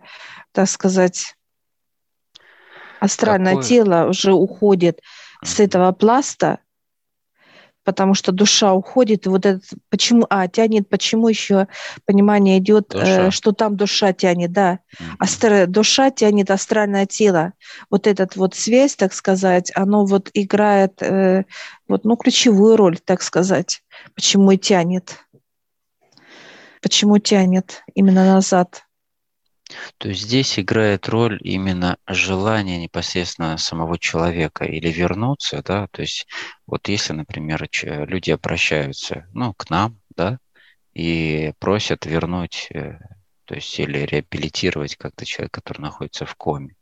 так 0.54 0.70
сказать, 0.70 1.36
астральное 3.00 3.56
Какое? 3.56 3.68
тело 3.68 4.08
уже 4.10 4.34
уходит 4.34 5.02
с 5.44 5.60
этого 5.60 5.92
пласта, 5.92 6.60
потому 7.88 8.16
что 8.16 8.34
душа 8.34 8.74
уходит, 8.74 9.26
и 9.26 9.30
вот 9.30 9.46
это 9.46 9.62
почему, 9.90 10.28
а, 10.30 10.50
тянет, 10.50 10.90
почему 10.90 11.30
еще 11.30 11.70
понимание 12.04 12.58
идет, 12.58 12.94
э, 12.94 13.32
что 13.32 13.54
там 13.54 13.78
душа 13.78 14.12
тянет, 14.12 14.52
да. 14.52 14.80
Астра, 15.20 15.68
душа 15.68 16.12
тянет 16.12 16.52
астральное 16.52 17.06
тело, 17.06 17.54
вот 17.90 18.06
этот 18.06 18.36
вот 18.36 18.56
связь, 18.56 18.98
так 18.98 19.14
сказать, 19.14 19.72
оно 19.74 20.06
вот 20.06 20.30
играет, 20.34 21.02
э, 21.02 21.46
вот, 21.88 22.04
ну, 22.04 22.18
ключевую 22.18 22.76
роль, 22.76 23.00
так 23.00 23.22
сказать, 23.22 23.82
почему 24.16 24.52
и 24.52 24.58
тянет, 24.58 25.16
почему 26.82 27.20
тянет 27.20 27.84
именно 27.96 28.26
назад. 28.26 28.84
То 29.98 30.10
есть 30.10 30.22
здесь 30.22 30.60
играет 30.60 31.10
роль 31.10 31.40
именно 31.44 31.98
желание 32.08 32.78
непосредственно 32.78 33.58
самого 33.58 34.00
человека 34.00 34.66
или 34.66 34.90
вернуться, 34.90 35.62
да, 35.64 35.88
то 35.88 36.02
есть 36.02 36.28
вот 36.66 36.88
если, 36.88 37.14
например, 37.14 37.68
люди 37.84 38.32
обращаются, 38.32 39.28
ну, 39.34 39.54
к 39.54 39.70
нам, 39.70 40.00
да, 40.16 40.40
и 40.94 41.54
просят 41.60 42.06
вернуть, 42.06 42.68
э, 42.72 43.00
то 43.46 43.56
есть 43.56 43.80
или 43.80 44.00
реабилитировать 44.00 44.96
как-то 44.96 45.26
человека, 45.26 45.62
который 45.62 45.82
находится 45.82 46.26
в 46.26 46.36
коме. 46.36 46.76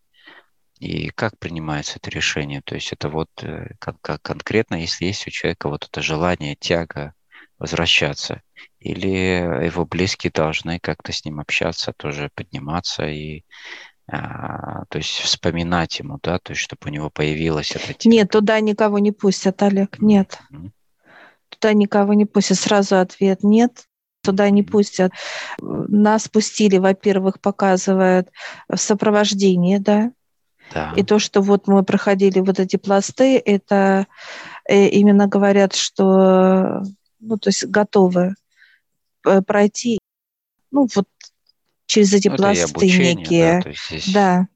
И 0.80 1.10
как 1.10 1.38
принимается 1.40 1.98
это 1.98 2.10
решение? 2.10 2.62
То 2.62 2.76
есть 2.76 2.92
это 2.94 3.10
вот 3.10 3.30
э, 3.42 3.76
как, 3.80 4.00
как 4.02 4.22
конкретно, 4.22 4.76
если 4.76 5.06
есть 5.06 5.28
у 5.28 5.32
человека 5.32 5.70
вот 5.70 5.86
это 5.86 6.02
желание, 6.02 6.56
тяга 6.56 7.14
возвращаться, 7.60 8.42
или 8.80 9.66
его 9.66 9.86
близкие 9.86 10.32
должны 10.32 10.80
как-то 10.80 11.12
с 11.12 11.26
ним 11.26 11.40
общаться, 11.40 11.94
тоже 11.94 12.30
подниматься 12.36 13.06
и 13.08 13.44
а, 14.08 14.86
то 14.90 15.00
есть 15.00 15.10
вспоминать 15.10 15.98
ему, 16.00 16.20
да, 16.22 16.38
то 16.38 16.52
есть 16.52 16.62
чтобы 16.62 16.82
у 16.86 16.90
него 16.90 17.10
появилась 17.10 17.72
эта 17.72 17.94
тема. 17.94 18.14
Нет, 18.14 18.30
туда 18.30 18.60
никого 18.60 19.00
не 19.00 19.12
пустят, 19.12 19.64
Олег, 19.64 20.00
нет. 20.00 20.40
Mm-hmm. 20.52 20.70
Туда 21.50 21.74
никого 21.74 22.14
не 22.14 22.26
пустят. 22.26 22.60
Сразу 22.60 22.98
ответ 23.00 23.44
нет, 23.44 23.86
туда 24.22 24.50
не 24.52 24.62
пустят. 24.62 25.12
Нас 25.60 26.28
пустили, 26.28 26.78
во-первых, 26.78 27.40
показывают 27.42 28.30
в 28.70 28.78
сопровождении, 28.78 29.78
да, 29.78 30.12
да. 30.74 30.94
И 30.96 31.04
то, 31.04 31.20
что 31.20 31.42
вот 31.42 31.68
мы 31.68 31.84
проходили 31.84 32.40
вот 32.40 32.60
эти 32.60 32.76
пласты, 32.76 33.38
это 33.38 34.08
э, 34.68 34.88
именно 34.88 35.28
говорят, 35.28 35.76
что 35.76 36.82
ну, 37.20 37.38
то 37.38 37.50
есть 37.50 37.66
готовы 37.66 38.36
э, 39.26 39.42
пройти, 39.42 40.00
ну, 40.72 40.88
вот 40.96 41.08
через 41.86 42.14
эти 42.14 42.28
ну, 42.28 42.38
пласты 42.38 42.86
некие. 42.86 43.62
Да. 43.64 43.72
Здесь... 43.90 44.14
да. 44.14 44.48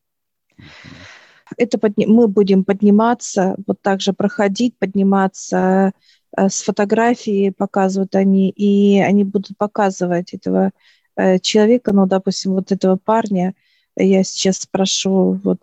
Это 1.57 1.77
подни... 1.77 2.05
мы 2.05 2.27
будем 2.27 2.63
подниматься, 2.63 3.55
вот 3.65 3.81
так 3.81 4.01
же 4.01 4.13
проходить, 4.13 4.77
подниматься 4.77 5.91
э, 6.37 6.49
с 6.49 6.61
фотографии 6.61 7.49
показывают 7.49 8.15
они, 8.15 8.49
и 8.49 8.99
они 8.99 9.23
будут 9.23 9.57
показывать 9.57 10.33
этого 10.33 10.71
э, 11.15 11.39
человека, 11.39 11.93
ну, 11.93 12.05
допустим, 12.05 12.53
вот 12.53 12.71
этого 12.71 12.97
парня, 12.97 13.55
я 13.95 14.23
сейчас 14.23 14.57
спрошу, 14.57 15.39
вот, 15.43 15.59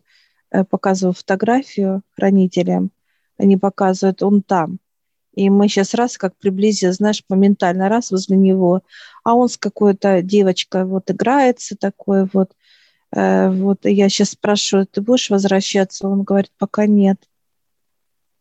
показываю 0.71 1.15
фотографию 1.15 2.03
хранителям, 2.11 2.91
они 3.39 3.57
показывают, 3.57 4.23
он 4.23 4.43
там. 4.43 4.79
И 5.37 5.51
мы 5.51 5.69
сейчас 5.69 5.95
раз 5.95 6.17
как 6.17 6.35
приблизились, 6.37 6.97
знаешь, 6.97 7.23
моментально 7.29 7.89
раз 7.89 8.11
возле 8.11 8.37
него, 8.37 8.83
а 9.23 9.35
он 9.35 9.49
с 9.49 9.59
какой-то 9.59 10.23
девочкой 10.23 10.85
вот 10.85 11.11
играется 11.11 11.77
такой 11.77 12.29
вот. 12.33 12.53
Э, 13.15 13.51
вот 13.51 13.85
и 13.85 13.93
я 13.93 14.09
сейчас 14.09 14.31
спрашиваю, 14.31 14.87
ты 14.87 15.03
будешь 15.03 15.31
возвращаться? 15.31 16.09
Он 16.09 16.23
говорит, 16.23 16.51
пока 16.59 16.87
нет. 16.87 17.19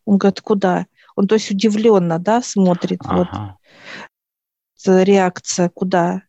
Он 0.05 0.17
говорит, 0.17 0.41
куда? 0.41 0.85
Он 1.15 1.27
то 1.27 1.35
есть 1.35 1.51
удивленно, 1.51 2.17
да, 2.17 2.41
смотрит 2.41 3.01
ага. 3.03 3.57
вот 4.85 5.03
реакция, 5.03 5.69
куда? 5.69 6.23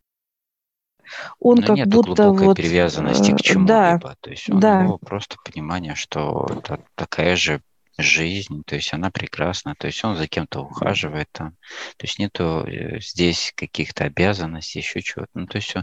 Он 1.39 1.57
Но 1.57 1.67
как 1.67 1.77
нет 1.77 1.87
будто 1.87 2.31
вот 2.31 2.57
привязанности 2.57 3.31
к 3.31 3.35
э, 3.35 3.43
чему-либо, 3.43 3.99
да, 4.03 4.15
то 4.19 4.29
есть 4.29 4.49
у 4.49 4.59
да. 4.59 4.83
него 4.83 4.97
просто 4.97 5.37
понимание, 5.43 5.95
что 5.95 6.45
это 6.49 6.81
такая 6.95 7.37
же 7.37 7.61
жизнь, 7.97 8.63
то 8.65 8.75
есть 8.75 8.93
она 8.93 9.09
прекрасна, 9.09 9.75
то 9.75 9.87
есть 9.87 10.03
он 10.03 10.15
за 10.15 10.27
кем-то 10.27 10.61
ухаживает 10.61 11.27
там, 11.31 11.51
то 11.97 12.05
есть 12.05 12.19
нету 12.19 12.63
э, 12.67 12.99
здесь 12.99 13.51
каких-то 13.55 14.05
обязанностей, 14.05 14.79
еще 14.79 15.01
чего-то. 15.01 15.31
Ну, 15.33 15.47
то 15.47 15.57
есть, 15.57 15.73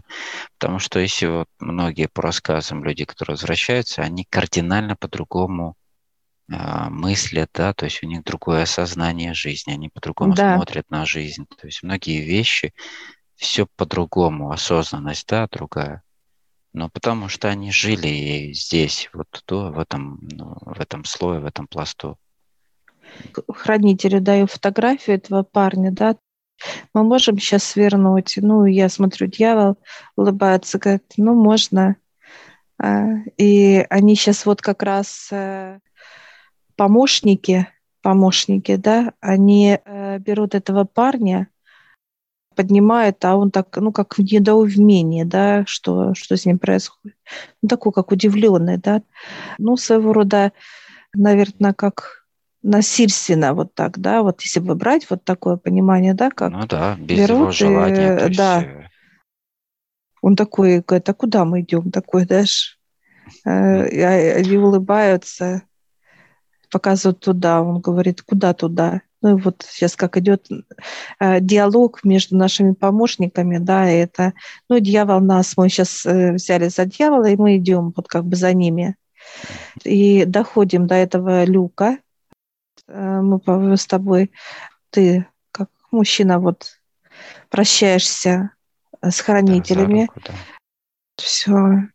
потому 0.59 0.79
что 0.79 1.01
если 1.01 1.27
вот 1.27 1.49
многие 1.59 2.09
по 2.09 2.23
рассказам 2.23 2.85
люди, 2.85 3.05
которые 3.05 3.35
возвращаются, 3.35 4.03
они 4.03 4.25
кардинально 4.25 4.95
по-другому 4.95 5.77
э, 6.49 6.89
мыслят, 6.89 7.51
да, 7.53 7.75
то 7.75 7.87
есть 7.87 8.03
у 8.03 8.07
них 8.07 8.23
другое 8.23 8.63
осознание 8.63 9.35
жизни, 9.35 9.73
они 9.73 9.89
по-другому 9.89 10.35
да. 10.35 10.55
смотрят 10.55 10.89
на 10.91 11.05
жизнь, 11.07 11.47
то 11.59 11.67
есть 11.67 11.83
многие 11.83 12.21
вещи, 12.21 12.73
все 13.35 13.67
по-другому, 13.77 14.53
осознанность, 14.53 15.27
да, 15.27 15.49
другая. 15.51 16.03
Ну, 16.75 16.91
потому 16.91 17.29
что 17.29 17.49
они 17.49 17.71
жили 17.71 18.53
здесь, 18.53 19.09
вот 19.13 19.29
то, 19.47 19.71
в 19.71 19.79
этом, 19.79 20.19
ну, 20.23 20.57
в 20.61 20.81
этом 20.81 21.05
слое, 21.05 21.39
в 21.39 21.47
этом 21.47 21.69
пласту. 21.69 22.19
Хранителю 23.49 24.21
даю 24.21 24.49
фотографию 24.49 25.17
этого 25.17 25.45
парня, 25.45 25.93
да, 25.93 26.17
мы 26.93 27.05
можем 27.05 27.39
сейчас 27.39 27.63
свернуть. 27.63 28.35
Ну, 28.37 28.65
я 28.65 28.89
смотрю, 28.89 29.29
дьявол 29.29 29.77
улыбается, 30.17 30.81
говорит, 30.81 31.05
ну, 31.17 31.35
можно. 31.35 31.95
А, 32.83 33.05
и 33.37 33.87
они 33.89 34.17
сейчас 34.17 34.45
вот 34.45 34.61
как 34.61 34.83
раз 34.83 35.29
э, 35.31 35.79
помощники, 36.75 37.69
помощники, 38.03 38.75
да, 38.75 39.13
они 39.21 39.79
э, 39.85 40.19
берут 40.19 40.57
этого 40.57 40.83
парня, 40.83 41.49
поднимает, 42.55 43.25
а 43.25 43.37
он 43.37 43.51
так, 43.51 43.77
ну, 43.77 43.93
как 43.93 44.17
в 44.17 44.23
недоумении, 44.23 45.25
да, 45.25 45.65
что, 45.67 46.15
что 46.15 46.37
с 46.37 46.47
ним 46.47 46.59
происходит. 46.59 47.17
Ну, 47.63 47.69
такой, 47.69 47.93
как 47.93 48.13
удивленный, 48.13 48.79
да. 48.79 49.03
Ну, 49.59 49.77
своего 49.77 50.13
рода, 50.13 50.53
наверное, 51.15 51.75
как 51.75 52.25
насильственно 52.63 53.53
вот 53.53 53.75
так, 53.75 53.99
да, 53.99 54.23
вот 54.23 54.41
если 54.41 54.61
бы 54.61 54.75
брать 54.75 55.09
вот 55.11 55.23
такое 55.23 55.57
понимание, 55.57 56.15
да, 56.15 56.31
как 56.31 56.51
Ну 56.51 56.67
да, 56.67 56.97
без 56.99 57.19
берут 57.19 57.39
его 57.39 57.51
желания. 57.51 58.17
И, 58.27 58.35
да, 58.35 58.61
есть... 58.61 58.69
Э, 58.69 58.89
Он 60.23 60.35
такой, 60.35 60.81
говорит, 60.81 61.09
а 61.09 61.15
куда 61.15 61.45
мы 61.45 61.61
идем? 61.61 61.91
Такой, 61.91 62.25
знаешь, 62.25 62.79
э, 63.45 63.51
они 63.51 64.57
улыбаются, 64.57 65.63
показывают 66.71 67.21
туда. 67.21 67.63
Он 67.63 67.81
говорит, 67.81 68.23
куда 68.23 68.55
туда? 68.55 69.03
Ну 69.25 69.39
и 69.39 69.41
вот 69.41 69.65
сейчас 69.67 69.97
как 69.97 70.19
идет 70.19 70.47
э, 71.19 71.41
диалог 71.41 72.05
между 72.05 72.37
нашими 72.37 72.75
помощниками, 72.75 73.57
да, 73.57 73.87
это, 73.87 74.35
ну, 74.69 74.79
дьявол 74.81 75.21
нас, 75.21 75.57
мы 75.57 75.71
сейчас 75.71 76.05
э, 76.05 76.35
взяли 76.35 76.69
за 76.69 76.85
дьявола, 76.85 77.31
и 77.31 77.37
мы 77.37 77.57
идем 77.57 77.95
вот 77.97 78.07
как 78.07 78.27
бы 78.27 78.37
за 78.37 78.53
ними. 78.53 78.97
И 79.83 80.27
доходим 80.27 80.87
до 80.87 80.97
этого 80.97 81.45
люка. 81.45 82.01
Э, 82.87 83.23
мы 83.23 83.79
с 83.79 83.87
тобой, 83.87 84.31
ты 84.91 85.27
как 85.53 85.71
мужчина 85.91 86.39
вот 86.39 86.79
прощаешься 87.49 88.51
с 89.01 89.21
хранителями. 89.21 90.11
Да, 90.17 90.23
да. 90.27 90.35
Все. 91.17 91.89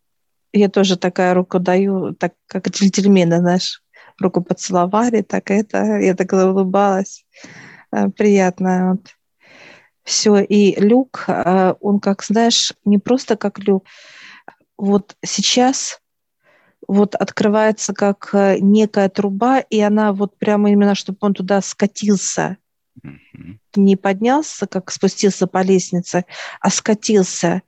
Я 0.52 0.68
тоже 0.68 0.96
такая 0.96 1.32
руку 1.34 1.60
даю, 1.60 2.12
так 2.12 2.32
как 2.48 2.66
джентльмены, 2.66 3.38
знаешь, 3.38 3.84
руку 4.20 4.42
поцеловали, 4.42 5.22
так 5.22 5.50
это, 5.50 5.98
я 5.98 6.14
так 6.14 6.32
улыбалась. 6.32 7.24
Э, 7.92 8.08
приятно. 8.08 8.92
Вот. 8.92 9.16
Все. 10.04 10.40
И 10.40 10.80
люк, 10.80 11.24
э, 11.28 11.74
он 11.80 12.00
как, 12.00 12.22
знаешь, 12.22 12.72
не 12.84 12.98
просто 12.98 13.36
как 13.36 13.58
люк. 13.58 13.84
Вот 14.76 15.16
сейчас 15.24 16.00
вот 16.88 17.14
открывается 17.14 17.92
как 17.92 18.30
э, 18.32 18.58
некая 18.60 19.08
труба, 19.08 19.60
и 19.60 19.80
она 19.80 20.12
вот 20.12 20.38
прямо 20.38 20.70
именно, 20.70 20.94
чтобы 20.94 21.18
он 21.20 21.34
туда 21.34 21.60
скатился. 21.60 22.56
Mm-hmm. 23.04 23.58
Не 23.76 23.96
поднялся, 23.96 24.66
как 24.66 24.90
спустился 24.90 25.46
по 25.46 25.62
лестнице, 25.62 26.24
а 26.60 26.70
скатился. 26.70 27.62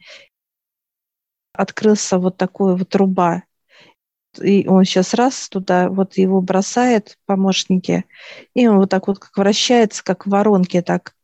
Открылся 1.53 2.19
вот 2.19 2.37
такой 2.37 2.77
вот 2.77 2.89
труба. 2.89 3.45
И 4.41 4.67
он 4.67 4.85
сейчас 4.85 5.15
раз 5.15 5.49
туда, 5.49 5.89
вот 5.89 6.17
его 6.17 6.41
бросает 6.41 7.19
помощники, 7.27 8.05
и 8.55 8.67
он 8.67 8.79
вот 8.79 8.91
так 8.91 9.09
вот 9.09 9.19
как 9.19 9.37
вращается, 9.37 10.03
как 10.03 10.27
в 10.27 10.31
воронке, 10.31 10.83
так 10.83 11.15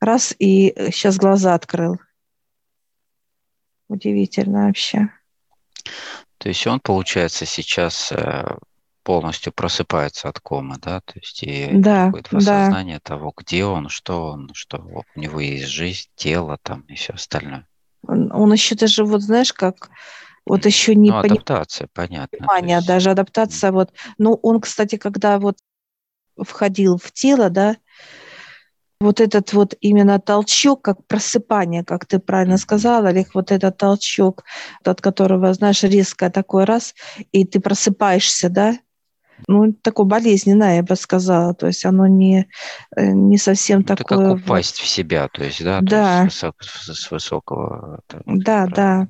раз, 0.00 0.34
и 0.38 0.74
сейчас 0.92 1.16
глаза 1.16 1.54
открыл. 1.54 1.98
Удивительно 3.88 4.66
вообще. 4.66 5.10
То 6.38 6.48
есть 6.48 6.66
он, 6.66 6.80
получается, 6.80 7.46
сейчас 7.46 8.12
э, 8.12 8.56
полностью 9.02 9.52
просыпается 9.52 10.28
от 10.28 10.38
комы, 10.38 10.76
да, 10.80 11.00
то 11.00 11.14
есть 11.16 11.42
и 11.42 11.70
да, 11.72 12.10
в 12.10 12.36
осознание 12.36 13.00
да. 13.02 13.14
того, 13.14 13.32
где 13.34 13.64
он, 13.64 13.88
что 13.88 14.32
он, 14.32 14.50
что 14.52 14.78
у 14.78 15.18
него 15.18 15.40
есть 15.40 15.68
жизнь, 15.68 16.08
тело 16.14 16.58
там 16.62 16.82
и 16.82 16.94
все 16.94 17.14
остальное. 17.14 17.66
Он, 18.06 18.30
он 18.30 18.52
еще 18.52 18.74
даже, 18.74 19.04
вот 19.04 19.22
знаешь, 19.22 19.52
как 19.52 19.90
вот 20.48 20.66
еще 20.66 20.94
не 20.94 21.10
ну, 21.10 21.18
адаптация, 21.18 21.88
понятно. 21.92 22.38
Понимание, 22.38 22.76
есть... 22.76 22.88
даже 22.88 23.10
адаптация, 23.10 23.72
вот. 23.72 23.92
Ну, 24.18 24.38
он, 24.42 24.60
кстати, 24.60 24.96
когда 24.96 25.38
вот 25.38 25.58
входил 26.36 26.98
в 26.98 27.12
тело, 27.12 27.50
да, 27.50 27.76
вот 29.00 29.20
этот 29.20 29.52
вот 29.52 29.74
именно 29.80 30.18
толчок, 30.18 30.82
как 30.82 31.06
просыпание, 31.06 31.84
как 31.84 32.06
ты 32.06 32.18
правильно 32.18 32.58
сказала, 32.58 33.08
Олег, 33.08 33.34
вот 33.34 33.52
этот 33.52 33.76
толчок, 33.76 34.44
от 34.84 35.00
которого, 35.00 35.52
знаешь, 35.54 35.82
резко 35.84 36.30
такой 36.30 36.64
раз, 36.64 36.94
и 37.30 37.44
ты 37.44 37.60
просыпаешься, 37.60 38.48
да, 38.48 38.76
ну, 39.46 39.72
такое 39.72 40.06
болезненное, 40.06 40.76
я 40.76 40.82
бы 40.82 40.96
сказала, 40.96 41.54
то 41.54 41.68
есть 41.68 41.84
оно 41.84 42.08
не, 42.08 42.48
э, 42.96 43.06
не 43.12 43.38
совсем 43.38 43.82
Это 43.82 43.94
такое... 43.94 44.34
как 44.34 44.44
упасть 44.44 44.78
в 44.78 44.86
себя, 44.86 45.28
то 45.28 45.44
есть, 45.44 45.62
да, 45.62 45.78
да. 45.80 46.24
есть 46.24 46.36
с, 46.36 46.42
высок, 46.42 46.54
с 46.62 47.10
высокого... 47.12 48.00
Да, 48.26 48.66
да. 48.66 49.08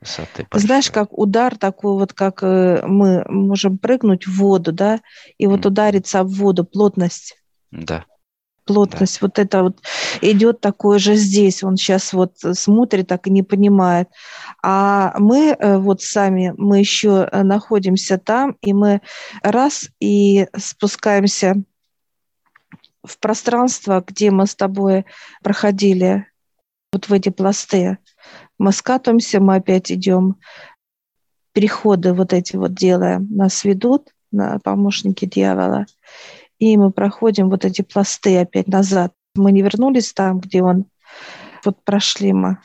Высоты 0.00 0.46
Знаешь, 0.52 0.90
как 0.90 1.16
удар 1.16 1.56
такой 1.56 1.94
вот, 1.94 2.12
как 2.12 2.42
э, 2.42 2.84
мы 2.86 3.24
можем 3.28 3.78
прыгнуть 3.78 4.26
в 4.26 4.36
воду, 4.36 4.72
да, 4.72 5.00
и 5.38 5.46
вот 5.46 5.60
mm. 5.60 5.68
удариться 5.68 6.22
в 6.22 6.28
воду, 6.34 6.64
плотность. 6.64 7.36
Да 7.70 8.04
плотность, 8.66 9.20
да. 9.20 9.26
вот 9.26 9.38
это 9.38 9.62
вот 9.62 9.78
идет 10.20 10.60
такое 10.60 10.98
же 10.98 11.14
здесь. 11.14 11.62
Он 11.62 11.76
сейчас 11.76 12.12
вот 12.12 12.34
смотрит, 12.52 13.06
так 13.06 13.26
и 13.26 13.30
не 13.30 13.42
понимает. 13.42 14.08
А 14.62 15.18
мы 15.18 15.56
э, 15.58 15.78
вот 15.78 16.02
сами, 16.02 16.52
мы 16.58 16.80
еще 16.80 17.28
э, 17.30 17.42
находимся 17.42 18.18
там, 18.18 18.56
и 18.60 18.74
мы 18.74 19.00
раз 19.42 19.88
и 20.00 20.48
спускаемся 20.56 21.54
в 23.02 23.18
пространство, 23.18 24.04
где 24.06 24.30
мы 24.30 24.46
с 24.46 24.54
тобой 24.54 25.06
проходили 25.42 26.26
вот 26.92 27.08
в 27.08 27.12
эти 27.12 27.28
пласты. 27.28 27.98
Мы 28.58 28.72
скатываемся, 28.72 29.40
мы 29.40 29.56
опять 29.56 29.92
идем, 29.92 30.36
переходы 31.52 32.12
вот 32.12 32.32
эти 32.32 32.56
вот 32.56 32.74
делаем, 32.74 33.28
нас 33.30 33.64
ведут 33.64 34.10
на 34.30 34.58
помощники 34.58 35.24
дьявола 35.24 35.86
и 36.58 36.76
мы 36.76 36.90
проходим 36.90 37.50
вот 37.50 37.64
эти 37.64 37.82
пласты 37.82 38.38
опять 38.38 38.68
назад. 38.68 39.12
Мы 39.34 39.52
не 39.52 39.62
вернулись 39.62 40.12
там, 40.12 40.40
где 40.40 40.62
он, 40.62 40.86
вот 41.64 41.82
прошли 41.84 42.32
мы. 42.32 42.58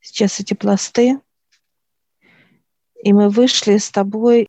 Сейчас 0.00 0.40
эти 0.40 0.54
пласты, 0.54 1.18
и 3.02 3.12
мы 3.12 3.30
вышли 3.30 3.78
с 3.78 3.90
тобой, 3.90 4.48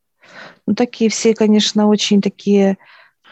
ну, 0.65 0.75
такие 0.75 1.09
все, 1.09 1.33
конечно, 1.33 1.87
очень 1.87 2.21
такие 2.21 2.77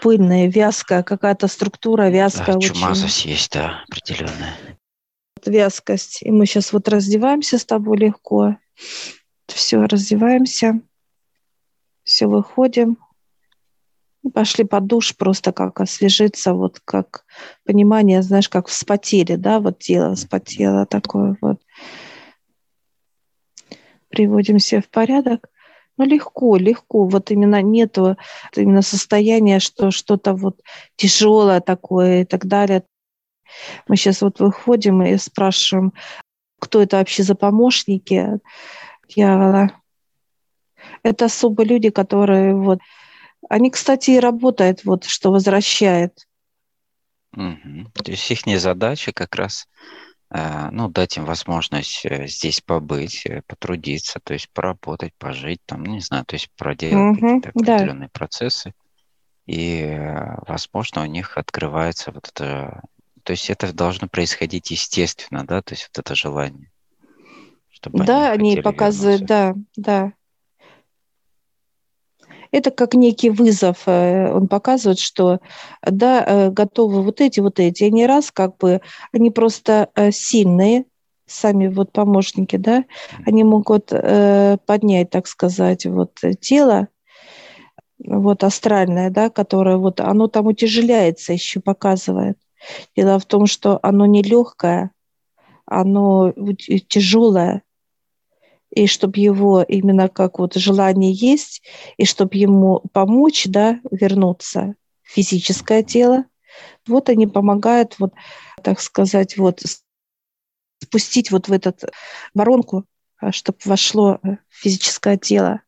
пыльные, 0.02 0.50
вязкая 0.50 1.04
какая-то 1.04 1.48
структура, 1.48 2.10
вязкая. 2.10 2.56
Да, 2.56 2.60
чумазость 2.62 3.26
есть, 3.26 3.52
да, 3.52 3.84
определенная. 3.89 4.56
Вязкость. 5.45 6.21
И 6.21 6.32
мы 6.32 6.45
сейчас 6.45 6.73
вот 6.73 6.88
раздеваемся 6.88 7.58
с 7.58 7.65
тобой 7.65 7.97
легко. 7.97 8.58
Все, 9.47 9.84
раздеваемся. 9.86 10.82
Все, 12.03 12.27
выходим. 12.27 12.97
Пошли 14.34 14.63
под 14.63 14.88
душ 14.88 15.15
просто 15.17 15.51
как 15.51 15.82
освежиться, 15.82 16.53
вот 16.53 16.79
как 16.86 17.25
понимание, 17.65 18.21
знаешь, 18.21 18.47
как 18.47 18.67
вспотели, 18.67 19.36
да, 19.36 19.60
вот 19.60 19.79
тело 19.79 20.15
вспотело 20.15 20.86
такое 20.86 21.38
вот. 21.41 21.62
Приводим 24.08 24.60
себя 24.60 24.82
в 24.82 24.88
порядок. 24.89 25.49
Ну, 25.97 26.06
легко, 26.06 26.56
легко. 26.56 27.06
Вот 27.06 27.32
именно 27.32 27.62
нету 27.62 28.15
именно 28.56 28.82
состояния, 28.82 29.60
что 29.60 29.91
что-то 29.91 30.34
вот 30.34 30.62
тяжелое 30.95 31.60
такое 31.62 32.21
и 32.21 32.25
так 32.25 32.45
далее. 32.45 32.84
Мы 33.88 33.96
сейчас 33.96 34.22
вот 34.22 34.39
выходим 34.39 35.04
и 35.04 35.18
спрашиваем, 35.18 35.94
кто 36.60 36.82
это 36.82 36.98
вообще 36.98 37.24
за 37.24 37.36
помощники 37.36 38.39
дьявола. 39.08 39.72
Это 41.04 41.26
особо 41.26 41.63
люди, 41.63 41.89
которые 41.89 42.56
вот 42.56 42.80
они, 43.50 43.72
кстати, 43.72 44.12
и 44.12 44.20
работают, 44.20 44.84
вот, 44.86 45.06
что 45.06 45.32
возвращает. 45.32 46.26
Угу. 47.36 47.92
То 47.94 48.12
есть 48.12 48.30
их 48.32 48.60
задача 48.60 49.12
как 49.12 49.36
раз 49.36 49.68
э, 50.30 50.70
ну, 50.72 50.88
дать 50.88 51.18
им 51.18 51.26
возможность 51.26 52.06
э, 52.06 52.28
здесь 52.28 52.62
побыть, 52.62 53.26
э, 53.26 53.42
потрудиться, 53.48 54.20
то 54.24 54.34
есть 54.34 54.50
поработать, 54.52 55.13
пожить, 55.18 55.62
там, 55.66 55.84
не 55.84 56.00
знаю, 56.00 56.26
то 56.26 56.36
есть 56.36 56.50
проделать 56.56 57.18
угу, 57.18 57.42
какие-то 57.42 57.50
определенные 57.50 58.08
да. 58.08 58.12
процессы. 58.20 58.74
И, 59.46 60.00
возможно, 60.48 61.02
у 61.02 61.06
них 61.06 61.38
открывается 61.38 62.12
вот 62.12 62.30
это... 62.34 62.82
То 63.23 63.31
есть 63.31 63.49
это 63.49 63.73
должно 63.73 64.07
происходить 64.07 64.71
естественно, 64.71 65.45
да, 65.45 65.62
то 65.62 65.73
есть 65.73 65.89
вот 65.89 65.99
это 65.99 66.15
желание. 66.15 66.71
Чтобы 67.69 68.03
да, 68.05 68.31
они, 68.31 68.53
они 68.53 68.62
показывают, 68.62 69.21
вернуться. 69.21 69.65
да, 69.75 70.12
да. 70.12 70.13
Это 72.51 72.69
как 72.69 72.93
некий 72.93 73.31
вызов. 73.31 73.88
Э, 73.88 74.31
он 74.31 74.47
показывает, 74.47 74.99
что 74.99 75.39
да, 75.81 76.23
э, 76.23 76.49
готовы 76.51 77.01
вот 77.01 77.19
эти, 77.19 77.39
вот 77.39 77.59
эти. 77.59 77.86
Они 77.86 78.05
раз 78.05 78.31
как 78.31 78.57
бы, 78.57 78.81
они 79.12 79.31
просто 79.31 79.89
э, 79.95 80.12
сильные, 80.12 80.86
сами 81.25 81.67
вот 81.67 81.91
помощники, 81.91 82.57
да, 82.57 82.83
они 83.25 83.43
могут 83.43 83.88
поднять, 83.88 85.09
так 85.09 85.25
сказать, 85.25 85.86
вот 85.86 86.19
тело, 86.41 86.89
вот 87.97 88.43
астральное, 88.43 89.09
да, 89.09 89.29
которое 89.29 89.77
вот, 89.77 89.99
оно 89.99 90.27
там 90.27 90.47
утяжеляется, 90.47 91.33
еще 91.33 91.59
показывает. 91.59 92.38
Дело 92.95 93.19
в 93.19 93.26
том, 93.26 93.47
что 93.47 93.80
оно 93.82 94.06
не 94.06 94.21
легкое, 94.21 94.91
оно 95.65 96.34
тяжелое, 96.88 97.63
и 98.69 98.88
чтобы 98.88 99.19
его 99.19 99.62
именно 99.62 100.10
как 100.10 100.39
вот 100.39 100.56
желание 100.56 101.12
есть, 101.12 101.62
и 101.97 102.06
чтобы 102.06 102.38
ему 102.38 102.82
помочь, 102.91 103.45
да, 103.47 103.80
вернуться 103.91 104.76
в 105.04 105.12
физическое 105.12 105.84
тело, 105.84 106.26
вот 106.88 107.10
они 107.10 107.28
помогают, 107.28 107.95
вот, 107.99 108.13
так 108.63 108.80
сказать, 108.80 109.38
вот 109.38 109.62
спустить 110.82 111.32
вот 111.32 111.47
в 111.47 111.52
этот 111.52 111.84
воронку, 112.34 112.86
а, 113.17 113.32
чтобы 113.32 113.58
вошло 113.65 114.19
физическое 114.49 115.17
тело. 115.17 115.62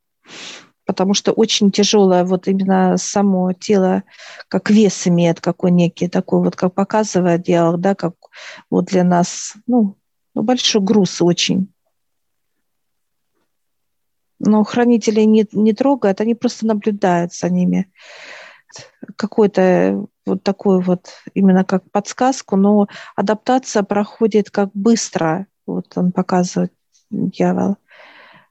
Потому 0.85 1.13
что 1.13 1.31
очень 1.31 1.71
тяжелое 1.71 2.23
вот 2.23 2.47
именно 2.47 2.97
само 2.97 3.53
тело, 3.53 4.03
как 4.47 4.69
вес 4.69 5.07
имеет 5.07 5.41
какой 5.41 5.71
некий, 5.71 6.07
такой 6.07 6.41
вот, 6.43 6.55
как 6.55 6.73
показывает 6.73 7.41
диалог, 7.41 7.81
да, 7.81 7.95
как 7.95 8.13
вот 8.69 8.85
для 8.85 9.03
нас, 9.03 9.53
ну, 9.67 9.97
Ну, 10.35 10.43
большой 10.43 10.81
груз 10.81 11.21
очень. 11.21 11.69
Но 14.39 14.63
хранители 14.63 15.21
не, 15.21 15.47
не 15.53 15.73
трогают, 15.73 16.21
они 16.21 16.35
просто 16.35 16.67
наблюдают 16.67 17.33
за 17.33 17.49
ними. 17.49 17.89
Какой-то 19.15 20.05
вот 20.25 20.43
такой 20.43 20.81
вот, 20.81 21.07
именно 21.33 21.63
как 21.63 21.89
подсказку, 21.91 22.57
но 22.57 22.87
адаптация 23.15 23.83
проходит 23.83 24.49
как 24.51 24.71
быстро. 24.73 25.47
Вот 25.65 25.97
он 25.97 26.11
показывает, 26.11 26.73
дьявол. 27.09 27.77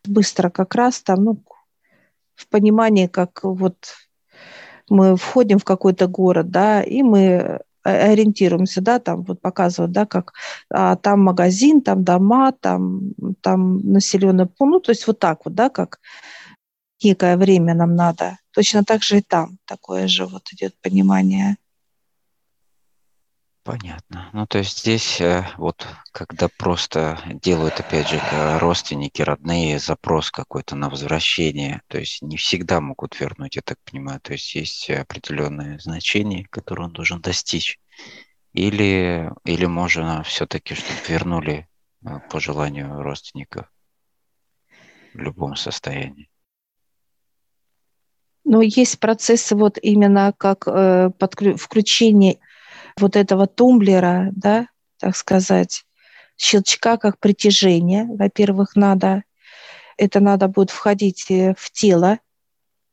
Быстро 0.06 0.48
как 0.50 0.74
раз 0.74 1.02
там, 1.02 1.24
ну, 1.24 1.42
в 2.34 2.48
понимании, 2.48 3.06
как 3.06 3.44
вот 3.44 3.76
мы 4.88 5.16
входим 5.16 5.58
в 5.58 5.64
какой-то 5.64 6.06
город, 6.06 6.50
да, 6.50 6.82
и 6.82 7.02
мы 7.02 7.60
ориентируемся, 7.82 8.80
да, 8.80 8.98
там 8.98 9.22
вот 9.22 9.40
показывают, 9.40 9.92
да, 9.92 10.06
как 10.06 10.32
а, 10.70 10.96
там 10.96 11.20
магазин, 11.22 11.82
там 11.82 12.02
дома, 12.02 12.52
там, 12.52 13.12
там 13.42 13.78
населенный 13.80 14.46
пункт, 14.46 14.72
ну, 14.72 14.80
то 14.80 14.90
есть 14.90 15.06
вот 15.06 15.18
так 15.18 15.44
вот, 15.44 15.54
да, 15.54 15.68
как 15.68 16.00
некое 17.02 17.36
время 17.36 17.74
нам 17.74 17.94
надо. 17.94 18.38
Точно 18.52 18.84
так 18.84 19.02
же 19.02 19.18
и 19.18 19.22
там 19.22 19.58
такое 19.66 20.08
же 20.08 20.26
вот 20.26 20.48
идет 20.52 20.74
понимание. 20.80 21.56
Понятно. 23.64 24.28
Ну, 24.34 24.46
то 24.46 24.58
есть 24.58 24.80
здесь 24.80 25.22
э, 25.22 25.42
вот, 25.56 25.88
когда 26.12 26.48
просто 26.58 27.18
делают, 27.42 27.80
опять 27.80 28.08
же, 28.08 28.20
родственники, 28.58 29.22
родные, 29.22 29.78
запрос 29.78 30.30
какой-то 30.30 30.76
на 30.76 30.90
возвращение, 30.90 31.80
то 31.88 31.98
есть 31.98 32.20
не 32.20 32.36
всегда 32.36 32.82
могут 32.82 33.18
вернуть, 33.18 33.56
я 33.56 33.62
так 33.62 33.78
понимаю. 33.90 34.20
То 34.20 34.34
есть 34.34 34.54
есть 34.54 34.90
определенные 34.90 35.78
значения, 35.78 36.46
которые 36.50 36.88
он 36.88 36.92
должен 36.92 37.22
достичь. 37.22 37.80
Или, 38.52 39.32
или 39.46 39.64
можно 39.64 40.22
все-таки, 40.24 40.74
чтобы 40.74 41.00
вернули 41.08 41.66
э, 42.04 42.18
по 42.30 42.40
желанию 42.40 43.02
родственников 43.02 43.66
в 45.14 45.18
любом 45.18 45.56
состоянии. 45.56 46.28
Но 48.44 48.60
есть 48.60 49.00
процессы 49.00 49.56
вот 49.56 49.78
именно 49.80 50.34
как 50.36 50.68
э, 50.68 51.10
подклю- 51.18 51.56
включение 51.56 52.40
вот 52.96 53.16
этого 53.16 53.46
тумблера, 53.46 54.30
да, 54.32 54.68
так 54.98 55.16
сказать, 55.16 55.84
щелчка 56.36 56.96
как 56.96 57.18
притяжение. 57.18 58.04
Во-первых, 58.04 58.76
надо, 58.76 59.24
это 59.96 60.20
надо 60.20 60.48
будет 60.48 60.70
входить 60.70 61.30
э, 61.30 61.54
в 61.58 61.70
тело, 61.70 62.18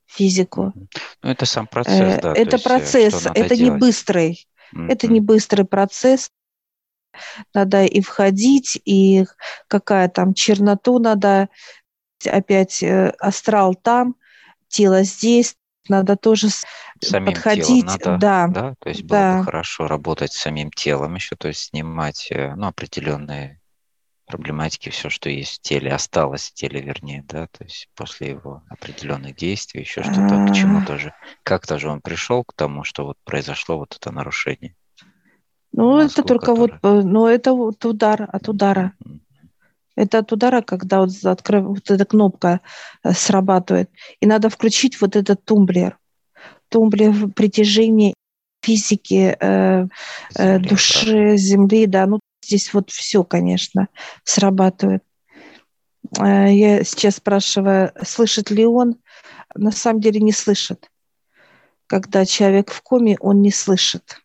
физику. 0.07 0.73
Ну, 1.21 1.29
это 1.29 1.45
сам 1.45 1.67
процесс, 1.67 2.21
да. 2.21 2.33
Это 2.33 2.57
есть, 2.57 2.65
э, 2.65 2.69
процесс, 2.69 3.25
это 3.25 3.55
делать? 3.55 3.59
не 3.59 3.71
быстрый. 3.71 4.47
Mm-hmm. 4.73 4.91
Это 4.91 5.07
не 5.07 5.19
быстрый 5.19 5.65
процесс. 5.65 6.31
Надо 7.53 7.83
и 7.83 8.01
входить, 8.01 8.79
и 8.85 9.25
какая 9.67 10.07
там 10.07 10.33
черноту 10.33 10.99
надо, 10.99 11.49
опять 12.25 12.81
э, 12.81 13.09
астрал 13.19 13.75
там, 13.75 14.15
тело 14.69 15.03
здесь, 15.03 15.57
надо 15.89 16.15
тоже 16.15 16.47
самим 17.01 17.33
подходить, 17.33 17.65
телом 17.67 17.85
надо, 17.85 18.17
да, 18.17 18.47
да, 18.47 18.75
то 18.79 18.89
есть 18.89 19.03
было 19.03 19.37
бы 19.37 19.43
хорошо 19.45 19.87
работать 19.87 20.33
с 20.33 20.41
самим 20.41 20.71
телом 20.71 21.15
еще, 21.15 21.35
то 21.35 21.47
есть 21.47 21.69
снимать, 21.69 22.27
э, 22.31 22.55
ну, 22.55 22.67
определенные 22.67 23.59
проблематики, 24.25 24.89
все, 24.89 25.09
что 25.09 25.29
есть 25.29 25.59
в 25.59 25.61
теле, 25.61 25.91
осталось 25.91 26.49
в 26.49 26.53
теле, 26.53 26.81
вернее, 26.81 27.23
да, 27.27 27.47
то 27.47 27.63
есть 27.63 27.89
после 27.95 28.29
его 28.29 28.63
определенных 28.69 29.35
действий, 29.35 29.81
еще 29.81 30.03
что-то, 30.03 30.45
к 30.49 30.53
чему 30.53 30.85
тоже, 30.85 31.13
как-то 31.43 31.77
же 31.79 31.89
он 31.89 32.01
пришел 32.01 32.43
к 32.43 32.53
тому, 32.53 32.83
что 32.83 33.05
вот 33.05 33.17
произошло 33.25 33.77
вот 33.77 33.95
это 33.95 34.11
нарушение. 34.11 34.75
Ну, 35.73 35.99
это 35.99 36.23
только 36.23 36.47
который... 36.47 36.57
вот, 36.57 36.71
э, 36.83 37.01
ну, 37.03 37.27
это 37.27 37.53
вот 37.53 37.83
удар 37.85 38.27
от 38.31 38.49
удара. 38.49 38.93
Mm-hmm. 39.03 39.19
Это 39.95 40.19
от 40.19 40.31
удара, 40.31 40.61
когда 40.61 41.01
вот, 41.01 41.11
открыв, 41.23 41.65
вот 41.65 41.91
эта 41.91 42.05
кнопка 42.05 42.61
э, 43.03 43.11
срабатывает. 43.13 43.89
И 44.19 44.25
надо 44.25 44.49
включить 44.49 44.99
вот 45.01 45.15
этот 45.15 45.43
тумблер. 45.45 45.97
Тумблер 46.71 47.27
притяжения 47.35 48.13
физики, 48.63 49.35
э, 49.37 49.87
э, 50.35 50.59
души, 50.59 51.31
да. 51.31 51.37
земли, 51.37 51.85
да. 51.85 52.05
Ну, 52.05 52.19
здесь 52.41 52.73
вот 52.73 52.89
все, 52.91 53.25
конечно, 53.25 53.89
срабатывает. 54.23 55.03
Э, 56.17 56.47
я 56.49 56.83
сейчас 56.85 57.17
спрашиваю, 57.17 57.91
слышит 58.03 58.51
ли 58.51 58.65
он? 58.65 58.95
На 59.53 59.71
самом 59.71 59.99
деле 59.99 60.21
не 60.21 60.31
слышит. 60.31 60.89
Когда 61.87 62.25
человек 62.25 62.71
в 62.71 62.81
коме, 62.81 63.17
он 63.19 63.41
не 63.41 63.51
слышит. 63.51 64.21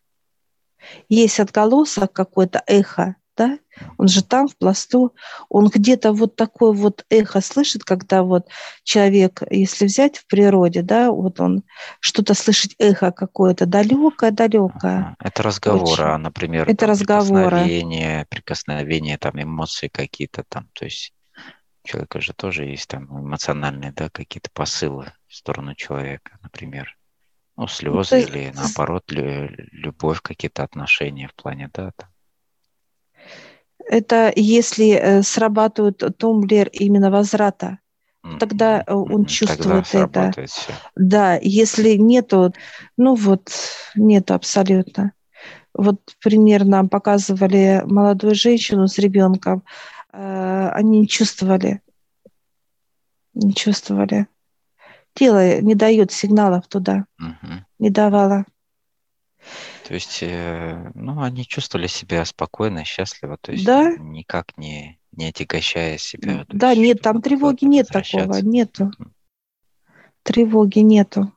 Есть 1.09 1.41
отголосок 1.41 2.13
какой-то, 2.13 2.63
эхо, 2.65 3.17
да, 3.35 3.59
он 3.97 4.07
же 4.07 4.23
там, 4.23 4.47
в 4.47 4.57
пласту, 4.57 5.13
он 5.49 5.67
где-то 5.67 6.13
вот 6.13 6.35
такое 6.35 6.71
вот 6.71 7.05
эхо 7.09 7.41
слышит, 7.41 7.83
когда 7.83 8.23
вот 8.23 8.47
человек, 8.83 9.41
если 9.49 9.85
взять 9.85 10.17
в 10.17 10.27
природе, 10.27 10.81
да, 10.81 11.11
вот 11.11 11.39
он 11.39 11.63
что-то 11.99 12.33
слышит, 12.33 12.73
эхо 12.79 13.11
какое-то 13.11 13.65
далекое-далекое. 13.65 15.15
Это 15.19 15.43
разговоры, 15.43 16.13
Очень. 16.13 16.23
например, 16.23 16.69
это 16.69 16.87
разговоры. 16.87 17.49
прикосновение, 17.49 18.25
прикосновение, 18.29 19.17
там 19.17 19.41
эмоции 19.41 19.87
какие-то 19.87 20.43
там, 20.47 20.67
то 20.73 20.85
есть 20.85 21.13
у 21.83 21.87
человека 21.87 22.21
же 22.21 22.33
тоже 22.33 22.65
есть 22.65 22.89
там 22.89 23.05
эмоциональные, 23.05 23.93
да, 23.93 24.09
какие-то 24.09 24.49
посылы 24.53 25.11
в 25.27 25.35
сторону 25.35 25.75
человека, 25.75 26.37
например. 26.41 26.97
Ну, 27.55 27.65
слезы 27.67 28.17
ну, 28.17 28.21
или 28.21 28.51
наоборот, 28.53 29.05
любовь, 29.07 30.21
какие-то 30.21 30.63
отношения 30.63 31.27
в 31.27 31.33
плане, 31.33 31.71
да, 31.73 31.91
там 31.95 32.09
это 33.89 34.31
если 34.35 34.91
э, 34.91 35.21
срабатывает 35.23 36.03
тумблер 36.17 36.69
именно 36.71 37.09
возврата, 37.09 37.79
тогда 38.39 38.83
э, 38.85 38.93
он 38.93 39.25
чувствует 39.25 39.87
тогда 39.89 40.29
это. 40.29 40.45
Все. 40.45 40.73
Да, 40.95 41.39
если 41.41 41.95
нету, 41.95 42.53
ну 42.97 43.15
вот, 43.15 43.49
нету 43.95 44.33
абсолютно. 44.33 45.13
Вот 45.73 46.01
пример 46.21 46.65
нам 46.65 46.89
показывали 46.89 47.83
молодую 47.85 48.35
женщину 48.35 48.87
с 48.87 48.97
ребенком, 48.97 49.63
э, 50.11 50.69
они 50.73 51.01
не 51.01 51.07
чувствовали, 51.07 51.81
не 53.33 53.53
чувствовали. 53.53 54.27
Тело 55.13 55.61
не 55.61 55.75
дает 55.75 56.11
сигналов 56.11 56.67
туда, 56.67 57.05
угу. 57.19 57.53
не 57.79 57.89
давало. 57.89 58.45
То 59.87 59.93
есть, 59.93 60.19
э, 60.21 60.91
ну, 60.95 61.21
они 61.21 61.45
чувствовали 61.45 61.87
себя 61.87 62.25
спокойно, 62.25 62.83
счастливо, 62.83 63.37
то 63.39 63.53
есть 63.53 63.63
да? 63.63 63.95
никак 63.97 64.57
не, 64.57 64.99
не 65.13 65.27
отягощая 65.27 65.97
себя. 65.97 66.45
Да, 66.49 66.71
есть, 66.71 66.81
нет, 66.81 67.01
там 67.01 67.21
тревоги 67.21 67.63
нет 67.63 67.87
такого, 67.87 68.39
нету. 68.41 68.91
Тревоги 70.23 70.79
нету. 70.79 71.31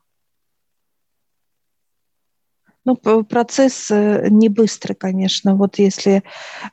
Ну, 2.83 2.97
процесс 3.23 3.89
э, 3.89 4.27
не 4.29 4.49
быстрый, 4.49 4.95
конечно. 4.95 5.55
Вот 5.55 5.79
если 5.79 6.23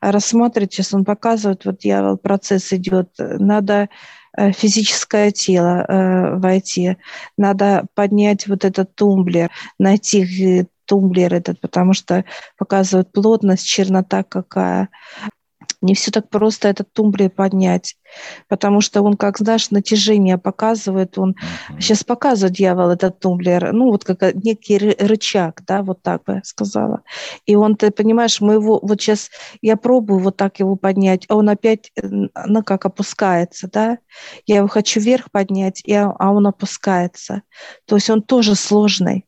рассматривать, 0.01 0.73
сейчас 0.73 0.93
он 0.95 1.05
показывает, 1.05 1.65
вот 1.65 1.79
дьявол, 1.79 2.17
процесс 2.17 2.73
идет, 2.73 3.11
надо 3.19 3.89
э, 4.37 4.51
физическое 4.51 5.31
тело 5.31 6.39
войти, 6.43 6.97
надо 7.37 7.87
поднять 7.95 8.49
вот 8.49 8.65
этот 8.65 8.97
тумблер, 8.97 9.53
найти 9.79 10.67
тумблер 10.89 11.35
этот, 11.35 11.61
потому 11.61 11.93
что 11.93 12.25
показывает 12.57 13.13
плотность, 13.13 13.67
чернота 13.67 14.25
какая. 14.25 14.89
Не 15.81 15.95
все 15.95 16.11
так 16.11 16.29
просто 16.29 16.67
этот 16.69 16.93
тумблер 16.93 17.31
поднять, 17.31 17.97
потому 18.49 18.81
что 18.81 19.03
он, 19.03 19.17
как 19.17 19.39
знаешь, 19.39 19.71
натяжение 19.71 20.37
показывает. 20.37 21.17
Он 21.19 21.33
mm-hmm. 21.33 21.81
сейчас 21.81 22.03
показывает 22.03 22.57
дьявол 22.57 22.91
этот 22.91 23.21
тумблер, 23.21 23.73
ну 23.73 23.91
вот 23.91 24.05
как 24.05 24.35
некий 24.35 24.79
рычаг, 24.79 25.63
да, 25.69 25.83
вот 25.83 26.03
так 26.03 26.25
бы 26.25 26.41
сказала. 26.43 27.03
И 27.47 27.55
он, 27.55 27.77
ты 27.77 27.93
понимаешь, 27.93 28.41
мы 28.41 28.55
его 28.55 28.81
вот 28.83 29.01
сейчас 29.01 29.31
я 29.63 29.77
пробую 29.77 30.19
вот 30.19 30.37
так 30.37 30.59
его 30.59 30.75
поднять, 30.75 31.27
а 31.29 31.37
он 31.37 31.49
опять, 31.49 31.93
ну 32.03 32.65
как 32.65 32.85
опускается, 32.85 33.69
да. 33.73 33.99
Я 34.47 34.57
его 34.57 34.69
хочу 34.69 34.99
вверх 34.99 35.31
поднять, 35.31 35.85
а 35.89 36.33
он 36.33 36.47
опускается. 36.49 37.43
То 37.85 37.95
есть 37.95 38.11
он 38.11 38.23
тоже 38.23 38.57
сложный 38.57 39.28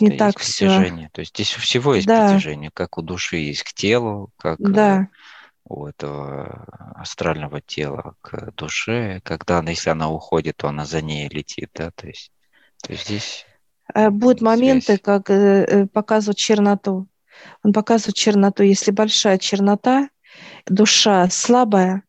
не 0.00 0.16
так 0.16 0.38
все. 0.38 0.66
Притяжение. 0.66 1.10
То 1.12 1.20
есть 1.20 1.34
здесь 1.34 1.56
у 1.56 1.60
всего 1.60 1.94
есть 1.94 2.06
да. 2.06 2.28
притяжение, 2.28 2.70
как 2.72 2.98
у 2.98 3.02
души 3.02 3.36
есть 3.36 3.62
к 3.62 3.72
телу, 3.72 4.30
как 4.36 4.58
да. 4.58 5.02
Э, 5.02 5.06
у 5.64 5.86
этого 5.86 6.64
астрального 6.96 7.60
тела 7.60 8.14
к 8.22 8.52
душе. 8.56 9.20
Когда 9.24 9.58
она, 9.58 9.70
если 9.70 9.90
она 9.90 10.10
уходит, 10.10 10.56
то 10.56 10.68
она 10.68 10.84
за 10.84 11.02
ней 11.02 11.28
летит, 11.28 11.70
да, 11.74 11.90
то 11.90 12.06
есть, 12.06 12.32
то 12.82 12.92
есть 12.92 13.04
здесь 13.04 13.46
э, 13.94 14.10
Будут 14.10 14.40
моменты, 14.40 14.98
как 14.98 15.30
э, 15.30 15.86
показывают 15.92 16.38
черноту. 16.38 17.06
Он 17.62 17.72
показывает 17.72 18.16
черноту. 18.16 18.62
Если 18.62 18.90
большая 18.90 19.38
чернота, 19.38 20.08
душа 20.66 21.28
слабая, 21.30 22.02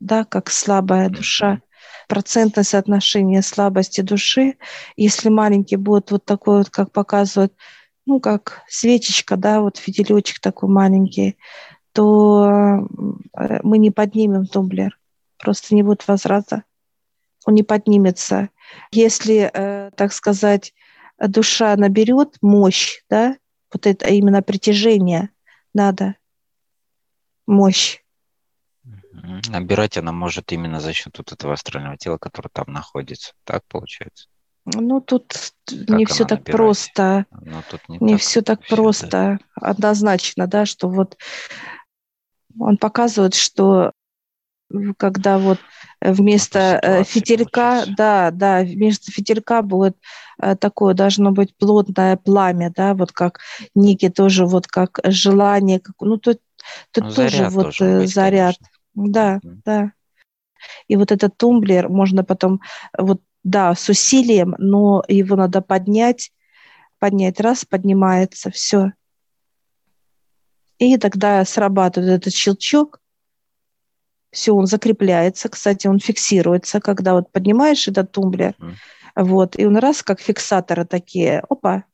да, 0.00 0.24
как 0.24 0.50
слабая 0.50 1.08
душа, 1.08 1.60
процентное 2.10 2.64
соотношение 2.64 3.40
слабости 3.40 4.00
души, 4.00 4.56
если 4.96 5.28
маленький 5.28 5.76
будет 5.76 6.10
вот 6.10 6.24
такой 6.24 6.58
вот, 6.58 6.68
как 6.68 6.90
показывают, 6.90 7.54
ну, 8.04 8.18
как 8.18 8.62
свечечка, 8.66 9.36
да, 9.36 9.60
вот 9.60 9.76
фитилечек 9.76 10.40
такой 10.40 10.68
маленький, 10.68 11.38
то 11.92 12.84
э, 13.38 13.60
мы 13.62 13.78
не 13.78 13.92
поднимем 13.92 14.46
тумблер. 14.46 14.98
Просто 15.38 15.76
не 15.76 15.84
будет 15.84 16.08
возврата. 16.08 16.64
Он 17.46 17.54
не 17.54 17.62
поднимется. 17.62 18.48
Если, 18.90 19.48
э, 19.52 19.92
так 19.96 20.12
сказать, 20.12 20.74
душа 21.16 21.76
наберет 21.76 22.38
мощь, 22.42 23.04
да, 23.08 23.36
вот 23.72 23.86
это 23.86 24.08
именно 24.08 24.42
притяжение 24.42 25.30
надо, 25.74 26.16
мощь. 27.46 28.02
Набирать 29.12 29.98
она 29.98 30.12
может 30.12 30.52
именно 30.52 30.80
за 30.80 30.92
счет 30.92 31.18
вот 31.18 31.32
этого 31.32 31.54
астрального 31.54 31.96
тела, 31.96 32.18
которое 32.18 32.50
там 32.52 32.66
находится. 32.68 33.32
Так 33.44 33.64
получается? 33.68 34.28
Ну, 34.64 35.00
тут 35.00 35.34
как 35.66 35.88
не 35.88 36.06
все 36.06 36.24
так 36.24 36.40
набирать? 36.40 36.56
просто. 36.56 37.26
Ну, 37.30 37.62
тут 37.70 37.88
не 37.88 37.98
не 37.98 38.12
так 38.12 38.20
все 38.20 38.42
так 38.42 38.66
просто, 38.66 39.38
да. 39.60 39.70
однозначно, 39.70 40.46
да, 40.46 40.66
что 40.66 40.88
вот 40.88 41.16
он 42.58 42.76
показывает, 42.76 43.34
что 43.34 43.92
когда 44.98 45.38
вот 45.38 45.58
вместо 46.00 46.78
э, 46.82 47.04
фитилька, 47.04 47.84
да, 47.96 48.30
да, 48.30 48.62
вместо 48.62 49.10
фитилька 49.10 49.62
будет 49.62 49.96
э, 50.40 50.54
такое, 50.56 50.94
должно 50.94 51.32
быть 51.32 51.56
плотное 51.56 52.16
пламя, 52.16 52.72
да, 52.74 52.94
вот 52.94 53.12
как 53.12 53.40
некий 53.74 54.10
тоже 54.10 54.46
вот 54.46 54.66
как 54.66 55.00
желание, 55.04 55.80
как, 55.80 55.96
ну 56.00 56.18
тут, 56.18 56.38
тут 56.92 57.04
ну, 57.04 57.14
тоже 57.14 57.48
вот 57.48 57.64
тоже 57.64 58.00
быть, 58.00 58.14
заряд, 58.14 58.56
конечно. 58.56 58.69
Да, 58.94 59.40
да. 59.42 59.92
И 60.88 60.96
вот 60.96 61.10
этот 61.12 61.36
тумблер 61.36 61.88
можно 61.88 62.24
потом 62.24 62.60
вот 62.96 63.22
да, 63.42 63.74
с 63.74 63.88
усилием, 63.88 64.54
но 64.58 65.02
его 65.08 65.36
надо 65.36 65.62
поднять, 65.62 66.32
поднять 66.98 67.40
раз, 67.40 67.64
поднимается, 67.64 68.50
все. 68.50 68.92
И 70.78 70.96
тогда 70.98 71.44
срабатывает 71.44 72.20
этот 72.20 72.34
щелчок, 72.34 73.00
все, 74.30 74.54
он 74.54 74.66
закрепляется, 74.66 75.48
кстати, 75.48 75.86
он 75.86 75.98
фиксируется, 75.98 76.80
когда 76.80 77.14
вот 77.14 77.32
поднимаешь 77.32 77.88
этот 77.88 78.12
тумблер, 78.12 78.54
mm. 78.58 78.74
вот, 79.16 79.58
и 79.58 79.66
он 79.66 79.76
раз, 79.76 80.02
как 80.02 80.20
фиксаторы 80.20 80.84
такие, 80.84 81.40
опа, 81.48 81.84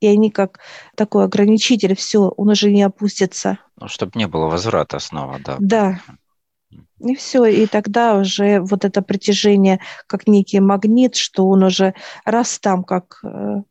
и 0.00 0.06
они 0.06 0.30
как 0.30 0.60
такой 0.96 1.24
ограничитель, 1.24 1.94
все, 1.94 2.28
он 2.28 2.48
уже 2.48 2.70
не 2.70 2.82
опустится. 2.82 3.58
Ну, 3.76 3.88
чтобы 3.88 4.12
не 4.16 4.26
было 4.26 4.46
возврата 4.46 4.98
снова, 4.98 5.38
да. 5.44 5.56
Да, 5.60 6.00
и 7.00 7.14
все, 7.14 7.44
и 7.44 7.66
тогда 7.66 8.16
уже 8.16 8.60
вот 8.60 8.84
это 8.84 9.02
притяжение 9.02 9.80
как 10.06 10.26
некий 10.26 10.60
магнит, 10.60 11.16
что 11.16 11.46
он 11.48 11.62
уже 11.62 11.94
раз 12.24 12.58
там 12.58 12.84
как 12.84 13.20
э, 13.24 13.62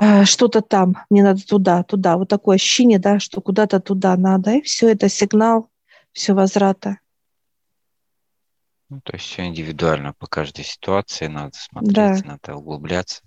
э, 0.00 0.24
что-то 0.24 0.60
там, 0.60 0.96
мне 1.10 1.22
надо 1.22 1.44
туда, 1.46 1.82
туда, 1.82 2.16
вот 2.16 2.28
такое 2.28 2.56
ощущение, 2.56 2.98
да, 2.98 3.18
что 3.18 3.40
куда-то 3.40 3.80
туда 3.80 4.16
надо, 4.16 4.52
и 4.52 4.62
все, 4.62 4.90
это 4.90 5.08
сигнал, 5.08 5.70
все 6.12 6.34
возврата. 6.34 6.98
Ну, 8.90 9.00
то 9.02 9.14
есть 9.14 9.24
все 9.24 9.46
индивидуально 9.46 10.12
по 10.12 10.26
каждой 10.26 10.64
ситуации 10.64 11.26
надо 11.26 11.56
смотреть, 11.56 11.94
да. 11.94 12.18
надо 12.24 12.56
углубляться 12.56 13.22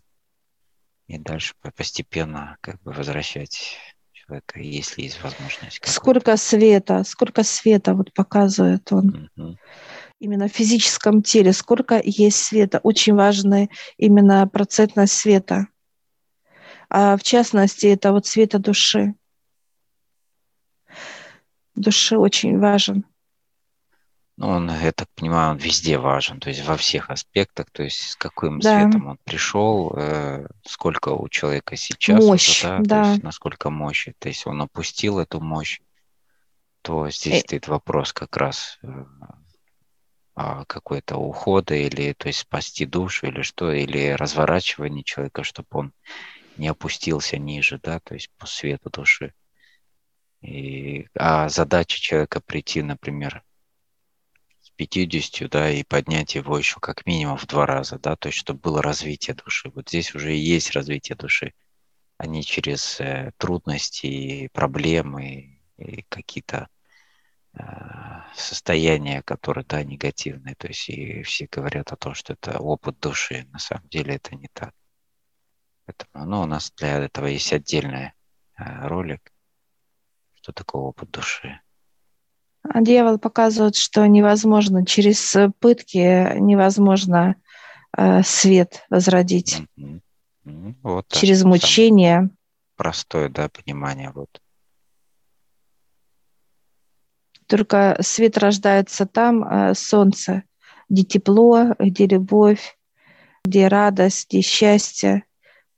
и 1.08 1.18
дальше 1.18 1.56
постепенно 1.76 2.58
как 2.62 2.82
бы 2.84 2.92
возвращать 2.92 3.78
человека, 4.28 4.60
если 4.60 5.04
есть 5.04 5.22
возможность. 5.24 5.80
Сколько 5.86 6.38
света, 6.38 7.04
сколько 7.06 7.44
света 7.44 7.94
вот 7.94 8.14
показывает 8.14 8.92
он. 8.92 9.30
Угу. 9.36 9.58
Именно 10.20 10.48
в 10.48 10.52
физическом 10.52 11.22
теле, 11.22 11.54
сколько 11.54 12.02
есть 12.04 12.38
света. 12.38 12.80
Очень 12.84 13.16
важная 13.16 13.70
именно 13.98 14.48
процентность 14.48 15.14
света. 15.14 15.68
А 16.90 17.18
в 17.18 17.24
частности, 17.24 17.88
это 17.88 18.12
вот 18.12 18.26
света 18.26 18.60
души. 18.60 19.14
Души 21.76 22.18
очень 22.18 22.58
важен. 22.60 23.06
Ну, 24.38 24.50
он, 24.50 24.70
я 24.70 24.92
так 24.92 25.08
понимаю, 25.16 25.52
он 25.52 25.58
везде 25.58 25.98
важен, 25.98 26.40
то 26.40 26.50
есть 26.50 26.64
во 26.64 26.78
всех 26.78 27.10
аспектах, 27.10 27.72
то 27.72 27.82
есть 27.82 28.12
с 28.12 28.16
каким 28.16 28.60
да. 28.60 28.82
светом 28.82 29.08
он 29.08 29.18
пришел, 29.24 29.92
э, 29.98 30.46
сколько 30.64 31.10
у 31.10 31.28
человека 31.28 31.76
сейчас, 31.76 32.24
мощь, 32.24 32.64
уже, 32.64 32.78
да, 32.78 32.84
да. 32.84 33.04
То 33.04 33.10
есть 33.10 33.24
насколько 33.24 33.72
мощь, 33.72 34.10
то 34.20 34.28
есть 34.30 34.46
он 34.46 34.62
опустил 34.62 35.18
эту 35.18 35.40
мощь, 35.40 35.80
то 36.84 37.10
здесь 37.10 37.38
э... 37.38 37.40
стоит 37.40 37.68
вопрос 37.68 38.14
как 38.14 38.38
раз 38.38 38.78
э, 38.84 40.64
какой-то 40.68 41.18
ухода 41.18 41.74
или, 41.74 42.14
то 42.14 42.28
есть 42.28 42.40
спасти 42.40 42.86
душу 42.86 43.26
или 43.26 43.42
что, 43.42 43.72
или 43.74 44.10
разворачивание 44.12 45.04
человека, 45.04 45.44
чтобы 45.44 45.68
он 45.72 45.94
не 46.58 46.68
опустился 46.68 47.38
ниже, 47.40 47.80
да, 47.82 48.00
то 48.00 48.14
есть 48.14 48.30
по 48.38 48.46
свету 48.46 48.92
души. 48.92 49.34
И, 50.42 51.08
а 51.16 51.50
задача 51.50 52.00
человека 52.00 52.40
прийти, 52.40 52.84
например, 52.84 53.44
50, 54.78 55.50
да, 55.50 55.70
и 55.72 55.84
поднять 55.84 56.36
его 56.36 56.58
еще 56.58 56.80
как 56.80 57.06
минимум 57.06 57.38
в 57.38 57.48
два 57.48 57.66
раза, 57.66 58.00
да, 58.00 58.16
то 58.16 58.30
есть 58.30 58.38
чтобы 58.38 58.60
было 58.60 58.82
развитие 58.82 59.36
души. 59.36 59.72
Вот 59.74 59.90
здесь 59.90 60.16
уже 60.16 60.36
и 60.36 60.40
есть 60.40 60.72
развитие 60.72 61.16
души, 61.16 61.54
а 62.18 62.28
не 62.28 62.44
через 62.44 63.00
э, 63.00 63.32
трудности, 63.38 64.50
проблемы 64.54 65.62
и 65.78 66.04
какие-то 66.10 66.70
э, 67.54 67.64
состояния, 68.36 69.24
которые, 69.24 69.66
да, 69.66 69.84
негативные. 69.84 70.56
То 70.56 70.68
есть 70.68 70.90
и 70.90 71.24
все 71.24 71.48
говорят 71.52 71.92
о 71.92 71.98
том, 71.98 72.14
что 72.14 72.34
это 72.34 72.60
опыт 72.60 73.00
души. 73.00 73.48
На 73.52 73.60
самом 73.60 73.88
деле 73.90 74.16
это 74.16 74.36
не 74.36 74.48
так. 74.54 74.74
Поэтому, 75.86 76.26
ну, 76.26 76.42
у 76.42 76.46
нас 76.46 76.72
для 76.78 77.00
этого 77.00 77.28
есть 77.28 77.52
отдельный 77.54 78.14
э, 78.58 78.88
ролик, 78.88 79.34
что 80.36 80.52
такое 80.54 80.82
опыт 80.84 81.10
души. 81.12 81.62
А 82.70 82.82
дьявол 82.82 83.18
показывает, 83.18 83.76
что 83.76 84.06
невозможно 84.08 84.86
через 84.86 85.36
пытки, 85.60 86.38
невозможно 86.40 87.36
э, 87.96 88.24
свет 88.24 88.86
возродить. 88.90 89.62
Mm-hmm. 89.78 90.76
Вот 90.84 91.08
через 91.10 91.44
мучение. 91.44 92.30
Простое, 92.76 93.30
да, 93.30 93.50
понимание. 93.50 94.12
Вот. 94.14 94.42
Только 97.48 97.98
свет 98.02 98.38
рождается 98.38 99.06
там, 99.06 99.44
э, 99.44 99.74
солнце, 99.74 100.44
где 100.90 101.04
тепло, 101.04 101.76
где 101.80 102.08
любовь, 102.08 102.78
где 103.46 103.68
радость, 103.68 104.30
где 104.30 104.42
счастье. 104.42 105.24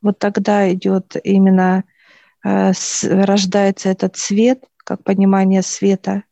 Вот 0.01 0.17
тогда 0.17 0.71
идет 0.71 1.15
именно, 1.23 1.83
э, 2.43 2.73
с, 2.73 3.03
рождается 3.03 3.89
этот 3.89 4.17
свет, 4.17 4.63
как 4.77 5.03
понимание 5.03 5.61
света– 5.61 6.23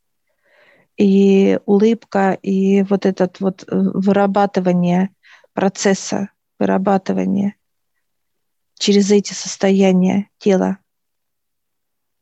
и 0.98 1.60
улыбка, 1.66 2.38
и 2.42 2.84
вот 2.84 3.06
этот 3.06 3.40
вот 3.40 3.64
э, 3.64 3.68
вырабатывание 3.72 5.10
процесса, 5.54 6.30
вырабатывание 6.60 7.56
через 8.78 9.12
эти 9.12 9.34
состояния 9.34 10.30
тела. 10.38 10.80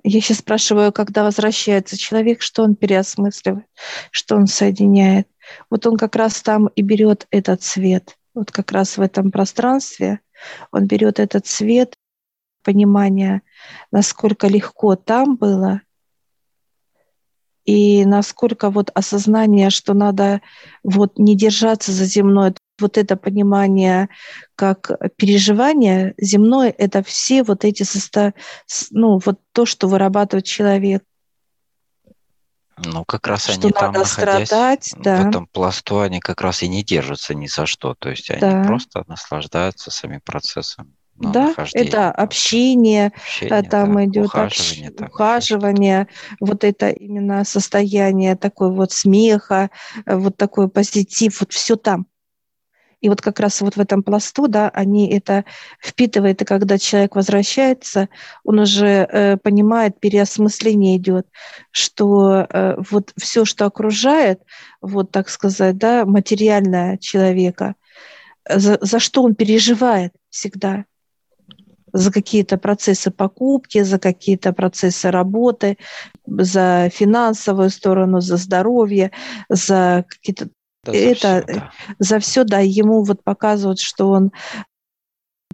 Я 0.04 0.22
сейчас 0.22 0.38
спрашиваю, 0.38 0.94
когда 0.94 1.24
возвращается 1.24 1.98
человек, 1.98 2.42
что 2.42 2.64
он 2.64 2.76
переосмысливает, 2.76 3.66
что 4.12 4.36
он 4.36 4.46
соединяет. 4.46 5.28
Вот 5.70 5.88
он 5.88 5.98
как 5.98 6.16
раз 6.16 6.42
там 6.42 6.68
и 6.68 6.82
берет 6.82 7.28
этот 7.32 7.64
цвет. 7.64 8.16
Вот 8.36 8.52
как 8.52 8.72
раз 8.72 8.98
в 8.98 9.02
этом 9.02 9.32
пространстве 9.32 10.20
он 10.72 10.86
берет 10.86 11.20
этот 11.20 11.48
цвет, 11.48 11.96
понимание, 12.64 13.42
насколько 13.92 14.48
легко 14.48 14.96
там 14.96 15.38
было, 15.38 15.82
и 17.66 18.06
насколько 18.06 18.70
вот 18.70 18.92
осознание, 18.94 19.72
что 19.72 19.94
надо 19.94 20.42
вот 20.84 21.18
не 21.18 21.36
держаться 21.36 21.92
за 21.92 22.06
земное, 22.06 22.54
вот 22.80 22.98
это 22.98 23.16
понимание 23.16 24.10
как 24.56 24.92
переживание 25.16 26.14
земное, 26.18 26.70
это 26.70 27.04
все 27.04 27.44
вот 27.44 27.66
эти 27.66 27.84
состо... 27.84 28.34
ну 28.92 29.20
вот 29.26 29.40
то, 29.52 29.66
что 29.66 29.88
вырабатывает 29.88 30.46
человек. 30.46 31.04
Ну, 32.78 33.06
как 33.06 33.26
раз 33.26 33.46
что 33.46 33.54
они 33.54 33.72
там, 33.72 33.94
находясь 33.94 34.48
страдать, 34.48 34.94
да. 34.98 35.24
в 35.24 35.30
этом 35.30 35.48
пласту, 35.48 36.02
они 36.02 36.20
как 36.20 36.42
раз 36.42 36.62
и 36.62 36.68
не 36.68 36.84
держатся 36.84 37.34
ни 37.34 37.48
за 37.48 37.66
что. 37.66 37.96
То 37.98 38.10
есть 38.10 38.30
они 38.30 38.42
да. 38.42 38.64
просто 38.64 39.06
наслаждаются 39.08 39.92
самим 39.92 40.20
процессом 40.22 40.94
ну, 41.18 41.32
да, 41.32 41.54
это 41.74 42.12
общение, 42.12 43.08
общение 43.08 43.64
там 43.64 43.96
да, 43.96 44.06
идет 44.06 44.26
ухаживание, 44.26 44.90
общ... 44.90 45.10
ухаживание, 45.10 46.08
вот 46.42 46.64
это 46.64 46.90
именно 46.90 47.46
состояние 47.46 48.36
такой 48.36 48.72
вот 48.72 48.92
смеха, 48.92 49.70
э, 50.06 50.16
вот 50.16 50.36
такой 50.36 50.68
позитив, 50.68 51.40
вот 51.40 51.54
все 51.54 51.78
там. 51.78 52.08
И 53.00 53.10
вот 53.10 53.22
как 53.22 53.40
раз 53.40 53.62
вот 53.62 53.76
в 53.76 53.80
этом 53.80 54.04
пласту, 54.04 54.48
да, 54.48 54.70
они 54.70 55.10
это 55.10 55.46
впитывают, 55.80 56.42
и 56.42 56.46
когда 56.46 56.78
человек 56.78 57.16
возвращается, 57.16 58.10
он 58.44 58.60
уже 58.60 59.08
э, 59.10 59.38
понимает, 59.38 60.00
переосмысление 60.00 60.98
идет, 60.98 61.28
что 61.72 62.48
э, 62.50 62.76
вот 62.90 63.14
все, 63.18 63.46
что 63.46 63.66
окружает, 63.66 64.42
вот 64.82 65.12
так 65.12 65.30
сказать, 65.30 65.78
да, 65.78 66.06
материальное 66.06 66.98
человека, 66.98 67.76
за, 68.50 68.80
за 68.82 69.00
что 69.00 69.24
он 69.24 69.36
переживает 69.36 70.14
всегда, 70.30 70.86
за 71.96 72.12
какие-то 72.12 72.58
процессы 72.58 73.10
покупки, 73.10 73.82
за 73.82 74.00
какие-то 74.00 74.52
процессы 74.52 75.10
работы, 75.10 75.78
за 76.28 76.90
финансовую 76.94 77.70
сторону, 77.70 78.20
за 78.20 78.36
здоровье, 78.36 79.12
за 79.50 80.06
какие-то 80.08 80.50
да, 80.84 80.94
это 80.94 81.40
за 81.40 81.42
все, 81.42 81.54
да. 81.54 81.72
за 82.00 82.20
все, 82.20 82.44
да, 82.44 82.60
ему 82.60 83.04
вот 83.04 83.24
показывают, 83.24 83.80
что 83.80 84.10
он 84.10 84.32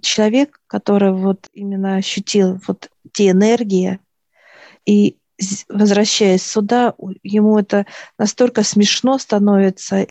человек, 0.00 0.60
который 0.66 1.12
вот 1.12 1.48
именно 1.52 1.94
ощутил 1.94 2.60
вот 2.66 2.90
те 3.12 3.30
энергии, 3.30 4.00
и 4.84 5.16
возвращаясь 5.68 6.44
сюда, 6.44 6.94
ему 7.22 7.56
это 7.56 7.86
настолько 8.18 8.64
смешно 8.64 9.16
становится, 9.18 10.06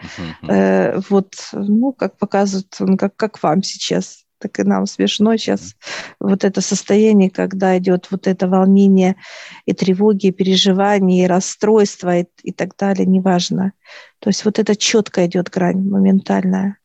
uh-huh. 0.00 0.48
э, 0.48 1.00
вот, 1.08 1.34
ну, 1.52 1.92
как 1.92 2.16
показывают, 2.16 2.74
ну, 2.78 2.96
как, 2.96 3.16
как 3.16 3.42
вам 3.42 3.64
сейчас, 3.64 4.23
так 4.44 4.60
и 4.60 4.62
нам 4.62 4.84
смешно 4.84 5.38
сейчас, 5.38 5.74
вот 6.20 6.44
это 6.44 6.60
состояние, 6.60 7.30
когда 7.30 7.78
идет 7.78 8.08
вот 8.10 8.26
это 8.26 8.46
волнение 8.46 9.16
и 9.64 9.72
тревоги, 9.72 10.26
и 10.26 10.32
переживания, 10.32 11.24
и 11.24 11.26
расстройства, 11.26 12.18
и, 12.18 12.26
и 12.42 12.52
так 12.52 12.76
далее, 12.76 13.06
неважно. 13.06 13.72
То 14.18 14.28
есть 14.28 14.44
вот 14.44 14.58
это 14.58 14.76
четко 14.76 15.24
идет 15.24 15.48
грань 15.48 15.88
моментальная. 15.88 16.76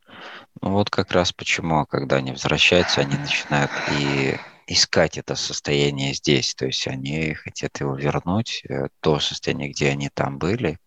Ну 0.62 0.72
вот 0.72 0.90
как 0.90 1.12
раз 1.12 1.34
почему, 1.34 1.86
когда 1.86 2.16
они 2.16 2.32
возвращаются, 2.32 3.02
они 3.02 3.18
начинают 3.18 3.72
и 4.00 4.38
искать 4.68 5.18
это 5.18 5.36
состояние 5.36 6.14
здесь. 6.14 6.56
То 6.56 6.66
есть 6.66 6.88
они 6.88 7.34
хотят 7.34 7.82
его 7.82 7.94
вернуть, 7.94 8.64
э, 8.70 8.88
то 9.02 9.20
состояние, 9.20 9.72
где 9.72 9.90
они 9.90 10.10
там 10.14 10.38
были 10.38 10.78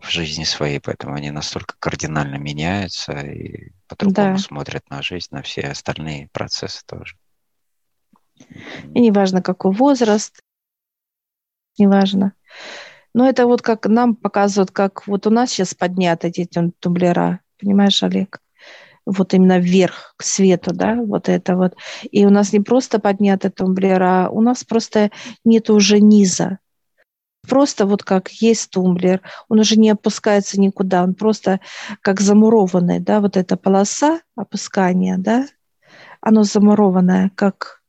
в 0.00 0.10
жизни 0.10 0.44
своей. 0.44 0.80
Поэтому 0.80 1.14
они 1.14 1.30
настолько 1.30 1.74
кардинально 1.78 2.36
меняются 2.36 3.12
и 3.12 3.72
по-другому 3.86 4.36
да. 4.36 4.38
смотрят 4.38 4.88
на 4.90 5.02
жизнь, 5.02 5.28
на 5.30 5.42
все 5.42 5.62
остальные 5.62 6.28
процессы 6.32 6.84
тоже. 6.86 7.16
И 8.94 9.00
неважно, 9.00 9.42
какой 9.42 9.72
возраст, 9.72 10.40
неважно. 11.78 12.32
Но 13.14 13.28
это 13.28 13.46
вот 13.46 13.62
как 13.62 13.86
нам 13.86 14.14
показывают, 14.14 14.70
как 14.70 15.06
вот 15.08 15.26
у 15.26 15.30
нас 15.30 15.50
сейчас 15.50 15.74
подняты 15.74 16.28
эти 16.28 16.46
тумблера. 16.78 17.40
Понимаешь, 17.58 18.02
Олег? 18.02 18.40
вот 19.08 19.32
именно 19.32 19.58
вверх, 19.58 20.14
к 20.16 20.22
свету, 20.22 20.72
да, 20.74 20.94
вот 20.94 21.28
это 21.28 21.56
вот. 21.56 21.74
И 22.10 22.26
у 22.26 22.30
нас 22.30 22.52
не 22.52 22.60
просто 22.60 22.98
поднятый 22.98 23.50
тумблер, 23.50 24.02
а 24.02 24.28
у 24.28 24.42
нас 24.42 24.64
просто 24.64 25.10
нет 25.44 25.70
уже 25.70 25.98
низа. 25.98 26.58
Просто 27.48 27.86
вот 27.86 28.02
как 28.02 28.30
есть 28.30 28.70
тумблер, 28.70 29.22
он 29.48 29.60
уже 29.60 29.76
не 29.76 29.90
опускается 29.90 30.60
никуда, 30.60 31.02
он 31.02 31.14
просто 31.14 31.60
как 32.02 32.20
замурованный, 32.20 33.00
да, 33.00 33.20
вот 33.20 33.36
эта 33.36 33.56
полоса 33.56 34.20
опускания, 34.36 35.16
да, 35.18 35.46
оно 36.20 36.44
замурованное, 36.44 37.30
как 37.34 37.82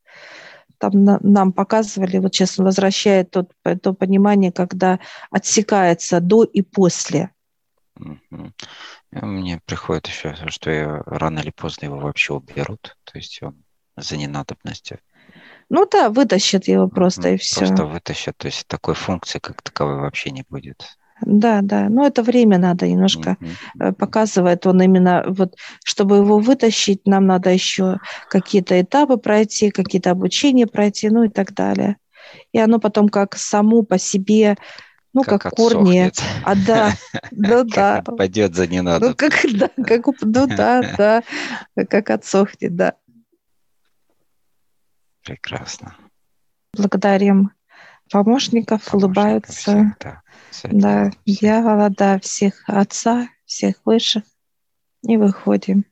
там 0.78 1.04
на, 1.04 1.20
нам 1.22 1.52
показывали, 1.52 2.20
вот 2.20 2.34
он 2.40 2.66
возвращает 2.66 3.32
тот, 3.32 3.52
то 3.82 3.94
понимание, 3.94 4.52
когда 4.52 5.00
отсекается 5.30 6.22
до 6.22 6.44
и 6.44 6.62
после. 6.62 7.32
Mm-hmm. 8.00 8.52
Мне 9.12 9.60
приходит 9.66 10.08
еще, 10.08 10.36
что 10.48 11.04
рано 11.06 11.40
или 11.40 11.50
поздно 11.50 11.86
его 11.86 12.00
вообще 12.00 12.34
уберут, 12.34 12.96
то 13.04 13.18
есть 13.18 13.44
он 13.44 13.64
за 13.98 14.16
ненадобностью. 14.16 15.00
Ну 15.70 15.88
да, 15.90 16.10
вытащат 16.10 16.68
его 16.68 16.88
просто 16.88 17.30
и 17.30 17.38
все. 17.38 17.60
Просто 17.60 17.86
вытащат, 17.86 18.38
то 18.38 18.48
есть 18.48 18.68
такой 18.68 18.96
функции 18.96 19.40
как 19.40 19.62
таковой 19.62 19.98
вообще 19.98 20.32
не 20.32 20.44
будет. 20.50 20.86
Да, 21.22 21.60
да, 21.62 21.90
но 21.90 22.08
это 22.08 22.24
время 22.24 22.58
надо 22.58 22.88
немножко 22.88 23.36
mm-hmm. 23.42 23.94
показывает 23.94 24.66
он 24.66 24.82
именно 24.82 25.26
вот, 25.28 25.56
чтобы 25.84 26.18
его 26.18 26.40
вытащить, 26.40 27.06
нам 27.06 27.26
надо 27.28 27.50
еще 27.50 27.98
какие-то 28.30 28.80
этапы 28.80 29.18
пройти, 29.18 29.70
какие-то 29.70 30.12
обучения 30.12 30.66
пройти, 30.66 31.10
ну 31.10 31.24
и 31.24 31.30
так 31.30 31.54
далее. 31.54 31.98
И 32.54 32.60
оно 32.60 32.80
потом 32.80 33.10
как 33.10 33.36
само 33.36 33.84
по 33.84 33.98
себе 33.98 34.56
ну, 35.14 35.24
как, 35.24 35.42
как 35.42 35.56
корни. 35.56 36.12
А 36.44 36.56
да, 36.56 36.94
да, 37.32 37.64
да. 37.64 38.02
Пойдет 38.02 38.56
за 38.56 38.68
не 38.68 38.82
надо. 38.82 39.10
Ну, 39.10 39.16
как, 39.16 39.34
да, 39.54 39.70
как, 39.84 40.06
ну, 40.22 40.48
да, 40.48 40.82
да, 40.98 41.24
как 41.90 42.10
отсохнет, 42.12 42.76
да. 42.76 42.94
Прекрасно. 45.24 45.96
Благодарим 46.74 47.52
помощников, 48.12 48.86
помощников 48.86 48.94
улыбаются. 48.94 49.96
Всех, 50.50 50.72
да, 50.72 51.10
да, 51.10 51.12
дьявола, 51.26 51.90
да, 51.90 52.20
всех 52.20 52.64
отца, 52.68 53.30
всех 53.46 53.76
высших. 53.86 54.24
И 55.04 55.18
выходим. 55.18 55.86